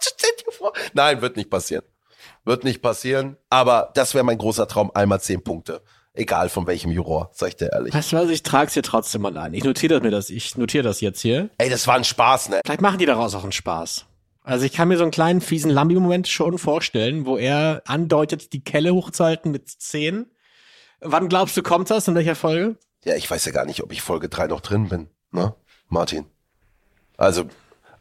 Stell 0.00 0.30
dir 0.44 0.52
vor. 0.52 0.72
Nein, 0.92 1.22
wird 1.22 1.36
nicht 1.36 1.50
passieren. 1.50 1.84
Wird 2.44 2.64
nicht 2.64 2.82
passieren. 2.82 3.36
Aber 3.48 3.90
das 3.94 4.14
wäre 4.14 4.24
mein 4.24 4.38
großer 4.38 4.66
Traum. 4.66 4.90
Einmal 4.92 5.20
10 5.20 5.44
Punkte. 5.44 5.82
Egal 6.12 6.48
von 6.48 6.66
welchem 6.66 6.90
Juror, 6.90 7.30
sag 7.32 7.50
ich 7.50 7.56
dir 7.56 7.72
ehrlich. 7.72 7.94
Weißt 7.94 8.12
du 8.12 8.16
was, 8.16 8.28
ich 8.30 8.42
trage 8.42 8.66
es 8.66 8.74
hier 8.74 8.82
trotzdem 8.82 9.22
mal 9.22 9.36
ein. 9.36 9.54
Ich 9.54 9.62
notiere 9.62 9.94
das 9.94 10.02
mir 10.02 10.10
das, 10.10 10.28
ich 10.28 10.56
notiere 10.56 10.82
das 10.82 11.00
jetzt 11.00 11.20
hier. 11.20 11.50
Ey, 11.58 11.70
das 11.70 11.86
war 11.86 11.94
ein 11.94 12.04
Spaß, 12.04 12.48
ne? 12.48 12.60
Vielleicht 12.64 12.80
machen 12.80 12.98
die 12.98 13.06
daraus 13.06 13.34
auch 13.34 13.44
einen 13.44 13.52
Spaß. 13.52 14.06
Also 14.42 14.64
ich 14.64 14.72
kann 14.72 14.88
mir 14.88 14.96
so 14.96 15.04
einen 15.04 15.12
kleinen 15.12 15.40
fiesen 15.40 15.70
Lambi-Moment 15.70 16.26
schon 16.26 16.58
vorstellen, 16.58 17.26
wo 17.26 17.36
er 17.36 17.82
andeutet, 17.86 18.52
die 18.52 18.64
Kelle 18.64 18.92
hochzuhalten 18.92 19.52
mit 19.52 19.68
10. 19.68 20.26
Wann 21.00 21.28
glaubst 21.28 21.56
du, 21.56 21.62
kommt 21.62 21.90
das? 21.90 22.08
In 22.08 22.14
welcher 22.14 22.34
Folge? 22.34 22.76
Ja, 23.04 23.14
ich 23.14 23.30
weiß 23.30 23.44
ja 23.44 23.52
gar 23.52 23.64
nicht, 23.64 23.82
ob 23.82 23.92
ich 23.92 24.02
Folge 24.02 24.28
3 24.28 24.48
noch 24.48 24.60
drin 24.60 24.88
bin, 24.88 25.10
ne? 25.30 25.54
Martin. 25.88 26.26
Also, 27.16 27.44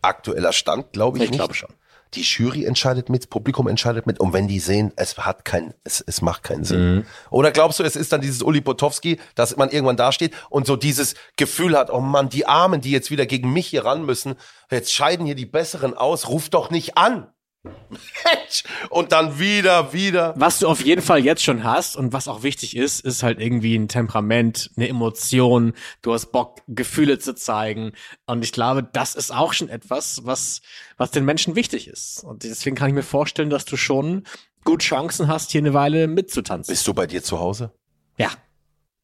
aktueller 0.01 0.53
Stand, 0.53 0.91
glaube 0.93 1.17
ich, 1.17 1.25
Ich 1.25 1.29
nicht. 1.31 1.39
glaube 1.39 1.53
schon. 1.53 1.69
Die 2.15 2.21
Jury 2.23 2.65
entscheidet 2.65 3.07
mit, 3.09 3.21
das 3.21 3.27
Publikum 3.27 3.67
entscheidet 3.67 4.07
mit. 4.07 4.19
Und 4.19 4.33
wenn 4.33 4.47
die 4.47 4.59
sehen, 4.59 4.91
es 4.95 5.15
hat 5.17 5.45
kein, 5.45 5.75
es, 5.83 6.01
es 6.01 6.23
macht 6.23 6.41
keinen 6.41 6.63
Sinn. 6.63 7.05
Oder 7.29 7.51
glaubst 7.51 7.77
du, 7.79 7.83
es 7.83 7.95
ist 7.95 8.11
dann 8.11 8.19
dieses 8.21 8.41
Uli 8.41 8.61
Potowski, 8.61 9.19
dass 9.35 9.55
man 9.57 9.69
irgendwann 9.69 9.95
dasteht 9.97 10.33
und 10.49 10.65
so 10.65 10.75
dieses 10.75 11.13
Gefühl 11.35 11.77
hat, 11.77 11.91
oh 11.91 11.99
Mann, 11.99 12.29
die 12.29 12.47
Armen, 12.47 12.81
die 12.81 12.89
jetzt 12.89 13.11
wieder 13.11 13.27
gegen 13.27 13.53
mich 13.53 13.67
hier 13.67 13.85
ran 13.85 14.03
müssen, 14.05 14.33
jetzt 14.71 14.91
scheiden 14.91 15.27
hier 15.27 15.35
die 15.35 15.45
Besseren 15.45 15.93
aus, 15.95 16.27
ruf 16.29 16.49
doch 16.49 16.71
nicht 16.71 16.97
an. 16.97 17.27
Mensch. 17.63 18.63
und 18.89 19.11
dann 19.11 19.39
wieder, 19.39 19.93
wieder. 19.93 20.33
Was 20.37 20.59
du 20.59 20.67
auf 20.67 20.83
jeden 20.83 21.01
Fall 21.01 21.19
jetzt 21.19 21.43
schon 21.43 21.63
hast 21.63 21.95
und 21.95 22.13
was 22.13 22.27
auch 22.27 22.43
wichtig 22.43 22.75
ist, 22.75 23.01
ist 23.01 23.23
halt 23.23 23.39
irgendwie 23.39 23.75
ein 23.75 23.87
Temperament, 23.87 24.71
eine 24.75 24.87
Emotion. 24.87 25.73
Du 26.01 26.13
hast 26.13 26.31
Bock, 26.31 26.61
Gefühle 26.67 27.19
zu 27.19 27.35
zeigen. 27.35 27.93
Und 28.25 28.43
ich 28.43 28.51
glaube, 28.51 28.83
das 28.83 29.15
ist 29.15 29.33
auch 29.33 29.53
schon 29.53 29.69
etwas, 29.69 30.21
was, 30.23 30.61
was 30.97 31.11
den 31.11 31.25
Menschen 31.25 31.55
wichtig 31.55 31.87
ist. 31.87 32.23
Und 32.23 32.43
deswegen 32.43 32.75
kann 32.75 32.89
ich 32.89 32.95
mir 32.95 33.03
vorstellen, 33.03 33.49
dass 33.49 33.65
du 33.65 33.75
schon 33.77 34.25
gut 34.63 34.81
Chancen 34.81 35.27
hast, 35.27 35.51
hier 35.51 35.61
eine 35.61 35.73
Weile 35.73 36.07
mitzutanzen. 36.07 36.71
Bist 36.71 36.87
du 36.87 36.93
bei 36.93 37.07
dir 37.07 37.23
zu 37.23 37.39
Hause? 37.39 37.73
Ja. 38.17 38.29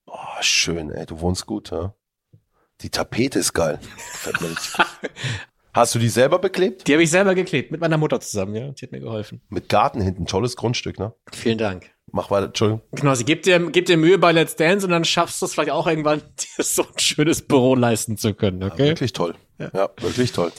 Oh, 0.06 0.42
schön, 0.42 0.92
ey, 0.92 1.06
du 1.06 1.20
wohnst 1.20 1.46
gut, 1.46 1.72
ja? 1.72 1.94
Die 2.82 2.90
Tapete 2.90 3.40
ist 3.40 3.54
geil. 3.54 3.80
Hast 5.76 5.94
du 5.94 6.00
die 6.00 6.08
selber 6.08 6.40
beklebt? 6.40 6.88
Die 6.88 6.94
habe 6.94 7.04
ich 7.04 7.12
selber 7.12 7.36
geklebt, 7.36 7.70
mit 7.70 7.82
meiner 7.82 7.98
Mutter 7.98 8.22
zusammen, 8.22 8.56
ja. 8.56 8.70
Die 8.70 8.86
hat 8.86 8.94
mir 8.94 9.02
geholfen. 9.02 9.42
Mit 9.50 9.68
Garten 9.68 10.00
hinten, 10.00 10.26
tolles 10.26 10.56
Grundstück, 10.56 10.98
ne? 10.98 11.14
Vielen 11.34 11.58
Dank. 11.58 11.92
Mach 12.14 12.32
weiter, 12.32 12.46
Entschuldigung. 12.46 12.82
Knossi, 12.96 13.26
gib 13.26 13.44
dir, 13.44 13.60
gib 13.72 13.86
dir 13.86 13.98
Mühe 13.98 14.18
bei 14.18 14.32
Let's 14.32 14.56
Dance 14.56 14.86
und 14.86 14.94
dann 14.94 15.04
schaffst 15.04 15.42
du 15.42 15.46
es 15.46 15.54
vielleicht 15.54 15.72
auch 15.72 15.86
irgendwann, 15.86 16.22
dir 16.60 16.64
so 16.64 16.84
ein 16.84 16.98
schönes 16.98 17.42
Büro 17.42 17.76
leisten 17.76 18.16
zu 18.16 18.34
können, 18.34 18.64
okay? 18.64 18.88
Wirklich 18.88 19.12
toll. 19.12 19.36
Ja. 19.60 19.90
wirklich 20.00 20.32
toll. 20.32 20.54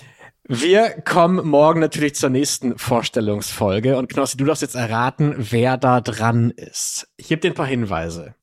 Wir 0.49 0.91
kommen 0.91 1.49
morgen 1.49 1.81
natürlich 1.81 2.15
zur 2.15 2.29
nächsten 2.29 2.77
Vorstellungsfolge 2.77 3.97
und 3.97 4.11
Knossi, 4.11 4.37
du 4.37 4.45
darfst 4.45 4.61
jetzt 4.61 4.75
erraten, 4.75 5.35
wer 5.39 5.79
da 5.79 6.03
dran 6.03 6.51
ist. 6.51 7.09
Ich 7.17 7.29
gebe 7.29 7.41
dir 7.41 7.53
ein 7.53 7.55
paar 7.55 7.67
Hinweise. 7.67 8.35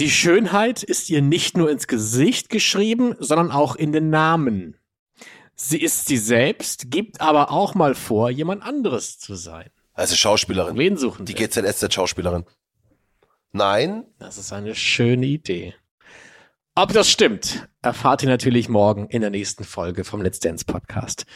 Die 0.00 0.10
Schönheit 0.10 0.82
ist 0.82 1.10
ihr 1.10 1.22
nicht 1.22 1.56
nur 1.56 1.70
ins 1.70 1.86
Gesicht 1.86 2.48
geschrieben, 2.48 3.14
sondern 3.20 3.52
auch 3.52 3.76
in 3.76 3.92
den 3.92 4.10
Namen. 4.10 4.78
Sie 5.64 5.80
ist 5.80 6.06
sie 6.08 6.18
selbst, 6.18 6.90
gibt 6.90 7.20
aber 7.20 7.52
auch 7.52 7.76
mal 7.76 7.94
vor, 7.94 8.30
jemand 8.30 8.64
anderes 8.64 9.20
zu 9.20 9.36
sein. 9.36 9.70
Also 9.94 10.16
Schauspielerin. 10.16 10.76
Wen 10.76 10.96
suchen 10.96 11.24
Die 11.24 11.38
wir? 11.38 11.48
GZSZ-Schauspielerin. 11.48 12.44
Nein, 13.52 14.04
Das 14.18 14.38
ist 14.38 14.52
eine 14.52 14.74
schöne 14.74 15.24
Idee. 15.26 15.74
Ob 16.74 16.92
das 16.92 17.08
stimmt, 17.08 17.68
erfahrt 17.80 18.24
ihr 18.24 18.28
natürlich 18.28 18.68
morgen 18.68 19.06
in 19.08 19.20
der 19.20 19.30
nächsten 19.30 19.62
Folge 19.62 20.02
vom 20.02 20.20
Let's 20.20 20.40
Dance 20.40 20.64
Podcast. 20.64 21.26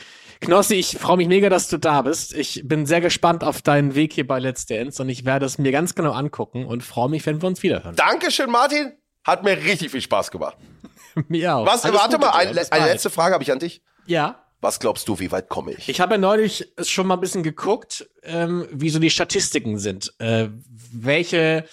Knossi, 0.40 0.74
ich 0.74 0.98
freue 0.98 1.18
mich 1.18 1.28
mega, 1.28 1.48
dass 1.48 1.68
du 1.68 1.78
da 1.78 2.02
bist. 2.02 2.34
Ich 2.34 2.62
bin 2.64 2.84
sehr 2.84 3.00
gespannt 3.00 3.44
auf 3.44 3.62
deinen 3.62 3.94
Weg 3.94 4.12
hier 4.12 4.26
bei 4.26 4.40
Let's 4.40 4.66
Dance 4.66 5.00
und 5.00 5.08
ich 5.08 5.24
werde 5.24 5.46
es 5.46 5.58
mir 5.58 5.70
ganz 5.70 5.94
genau 5.94 6.10
angucken 6.10 6.66
und 6.66 6.82
freue 6.82 7.10
mich, 7.10 7.24
wenn 7.26 7.42
wir 7.42 7.46
uns 7.46 7.62
wiederhören. 7.62 7.94
Dankeschön, 7.94 8.50
Martin. 8.50 8.92
Hat 9.22 9.44
mir 9.44 9.56
richtig 9.56 9.92
viel 9.92 10.00
Spaß 10.00 10.32
gemacht. 10.32 10.56
Mir 11.28 11.54
auch. 11.54 11.64
Was, 11.66 11.84
Alles 11.84 11.96
warte 11.96 12.16
Gute 12.16 12.26
mal, 12.26 12.32
ein, 12.32 12.48
eine 12.48 12.86
letzte 12.92 13.08
Frage 13.08 13.34
habe 13.34 13.42
ich 13.44 13.52
an 13.52 13.58
dich. 13.58 13.82
Ja. 14.06 14.42
Was 14.60 14.80
glaubst 14.80 15.06
du, 15.08 15.18
wie 15.18 15.30
weit 15.30 15.48
komme 15.48 15.72
ich? 15.72 15.88
Ich 15.88 16.00
habe 16.00 16.14
ja 16.14 16.18
neulich 16.18 16.72
schon 16.82 17.06
mal 17.06 17.14
ein 17.14 17.20
bisschen 17.20 17.42
geguckt, 17.42 18.08
ähm, 18.22 18.66
wie 18.72 18.90
so 18.90 18.98
die 18.98 19.10
Statistiken 19.10 19.78
sind. 19.78 20.14
Äh, 20.18 20.48
welche 20.92 21.66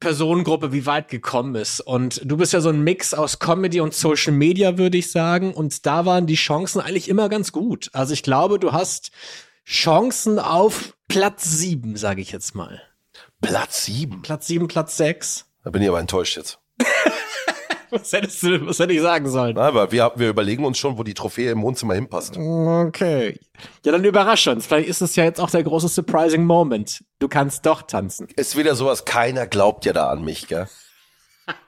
Personengruppe 0.00 0.72
wie 0.72 0.84
weit 0.84 1.08
gekommen 1.08 1.54
ist. 1.54 1.80
Und 1.80 2.20
du 2.24 2.36
bist 2.36 2.52
ja 2.52 2.60
so 2.60 2.68
ein 2.68 2.82
Mix 2.82 3.14
aus 3.14 3.38
Comedy 3.38 3.80
und 3.80 3.94
Social 3.94 4.32
Media, 4.32 4.76
würde 4.76 4.98
ich 4.98 5.10
sagen. 5.10 5.54
Und 5.54 5.86
da 5.86 6.04
waren 6.04 6.26
die 6.26 6.34
Chancen 6.34 6.80
eigentlich 6.80 7.08
immer 7.08 7.28
ganz 7.28 7.50
gut. 7.52 7.88
Also 7.92 8.12
ich 8.12 8.22
glaube, 8.22 8.58
du 8.58 8.72
hast 8.72 9.10
Chancen 9.64 10.38
auf 10.38 10.94
Platz 11.08 11.44
sieben, 11.44 11.96
sage 11.96 12.20
ich 12.20 12.30
jetzt 12.30 12.54
mal. 12.54 12.82
Platz 13.40 13.84
sieben. 13.84 14.22
Platz 14.22 14.46
sieben, 14.46 14.68
Platz 14.68 14.96
sechs. 14.96 15.46
Da 15.64 15.70
bin 15.70 15.82
ich 15.82 15.88
aber 15.88 16.00
enttäuscht 16.00 16.36
jetzt. 16.36 16.58
Was 17.90 18.12
hättest 18.12 18.42
du, 18.42 18.66
was 18.66 18.78
hätte 18.78 18.92
ich 18.92 19.00
sagen 19.00 19.28
sollen? 19.28 19.58
Aber 19.58 19.92
wir, 19.92 20.12
wir 20.16 20.30
überlegen 20.30 20.64
uns 20.64 20.78
schon, 20.78 20.98
wo 20.98 21.02
die 21.02 21.14
Trophäe 21.14 21.50
im 21.52 21.62
Wohnzimmer 21.62 21.94
hinpasst. 21.94 22.36
Okay. 22.36 23.38
Ja, 23.84 23.92
dann 23.92 24.04
überrasch 24.04 24.46
uns. 24.48 24.66
Vielleicht 24.66 24.88
ist 24.88 25.02
es 25.02 25.16
ja 25.16 25.24
jetzt 25.24 25.40
auch 25.40 25.50
der 25.50 25.62
große 25.62 25.88
surprising 25.88 26.44
Moment. 26.44 27.04
Du 27.18 27.28
kannst 27.28 27.64
doch 27.66 27.82
tanzen. 27.82 28.28
Ist 28.36 28.56
wieder 28.56 28.74
sowas, 28.74 29.04
keiner 29.04 29.46
glaubt 29.46 29.84
ja 29.84 29.92
da 29.92 30.10
an 30.10 30.24
mich, 30.24 30.48
gell? 30.48 30.66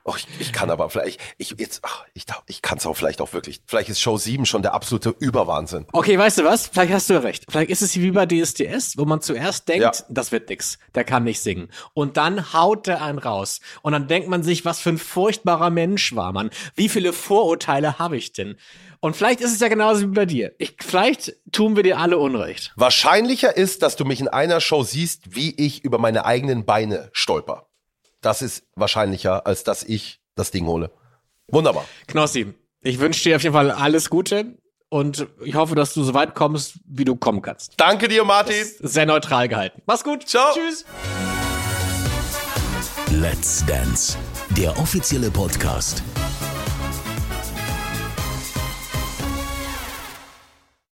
Och, 0.04 0.16
ich, 0.16 0.26
ich 0.40 0.52
kann 0.52 0.70
aber 0.70 0.90
vielleicht, 0.90 1.20
ich 1.36 1.54
jetzt, 1.58 1.80
ach, 1.82 2.04
ich, 2.14 2.24
ich 2.46 2.62
kann 2.62 2.78
es 2.78 2.86
auch 2.86 2.94
vielleicht 2.94 3.20
auch 3.20 3.32
wirklich. 3.32 3.60
Vielleicht 3.66 3.88
ist 3.90 4.00
Show 4.00 4.16
7 4.16 4.46
schon 4.46 4.62
der 4.62 4.74
absolute 4.74 5.14
Überwahnsinn. 5.18 5.86
Okay, 5.92 6.18
weißt 6.18 6.38
du 6.38 6.44
was? 6.44 6.66
Vielleicht 6.68 6.92
hast 6.92 7.10
du 7.10 7.14
ja 7.14 7.20
recht. 7.20 7.44
Vielleicht 7.48 7.70
ist 7.70 7.82
es 7.82 7.94
wie 7.96 8.10
bei 8.10 8.26
DSDS, 8.26 8.96
wo 8.96 9.04
man 9.04 9.20
zuerst 9.20 9.68
denkt, 9.68 9.82
Ja. 9.82 9.92
das 10.08 10.32
wird 10.32 10.48
nix, 10.48 10.78
der 10.94 11.04
kann 11.04 11.24
nicht 11.24 11.40
singen. 11.40 11.68
Und 11.94 12.16
dann 12.16 12.52
haut 12.52 12.86
der 12.86 13.02
einen 13.02 13.18
raus. 13.18 13.60
Und 13.82 13.92
dann 13.92 14.08
denkt 14.08 14.28
man 14.28 14.42
sich, 14.42 14.64
was 14.64 14.80
für 14.80 14.90
ein 14.90 14.98
furchtbarer 14.98 15.70
Mensch 15.70 16.16
war 16.16 16.32
man. 16.32 16.50
Wie 16.74 16.88
viele 16.88 17.12
Vorurteile 17.12 17.98
habe 17.98 18.16
ich 18.16 18.32
denn? 18.32 18.56
Und 19.00 19.14
vielleicht 19.14 19.40
ist 19.40 19.52
es 19.52 19.60
ja 19.60 19.68
genauso 19.68 20.00
wie 20.02 20.06
bei 20.14 20.26
dir. 20.26 20.52
Ich, 20.58 20.74
vielleicht 20.80 21.34
tun 21.52 21.76
wir 21.76 21.84
dir 21.84 21.98
alle 21.98 22.18
Unrecht. 22.18 22.72
Wahrscheinlicher 22.74 23.56
ist, 23.56 23.82
dass 23.82 23.94
du 23.94 24.04
mich 24.04 24.20
in 24.20 24.26
einer 24.26 24.60
Show 24.60 24.82
siehst, 24.82 25.36
wie 25.36 25.54
ich 25.54 25.84
über 25.84 25.98
meine 25.98 26.24
eigenen 26.24 26.64
Beine 26.64 27.08
stolper. 27.12 27.67
Das 28.28 28.42
ist 28.42 28.64
wahrscheinlicher, 28.76 29.46
als 29.46 29.64
dass 29.64 29.82
ich 29.82 30.20
das 30.34 30.50
Ding 30.50 30.66
hole. 30.66 30.90
Wunderbar. 31.50 31.86
Knossi, 32.08 32.52
ich 32.82 32.98
wünsche 32.98 33.22
dir 33.22 33.36
auf 33.36 33.42
jeden 33.42 33.54
Fall 33.54 33.70
alles 33.70 34.10
Gute 34.10 34.58
und 34.90 35.26
ich 35.42 35.54
hoffe, 35.54 35.74
dass 35.74 35.94
du 35.94 36.02
so 36.02 36.12
weit 36.12 36.34
kommst, 36.34 36.74
wie 36.84 37.06
du 37.06 37.16
kommen 37.16 37.40
kannst. 37.40 37.72
Danke 37.78 38.06
dir, 38.06 38.24
Martin. 38.24 38.66
Sehr 38.80 39.06
neutral 39.06 39.48
gehalten. 39.48 39.80
Mach's 39.86 40.04
gut. 40.04 40.28
Ciao. 40.28 40.52
Tschüss. 40.52 40.84
Let's 43.12 43.64
Dance, 43.64 44.18
der 44.50 44.78
offizielle 44.78 45.30
Podcast 45.30 46.02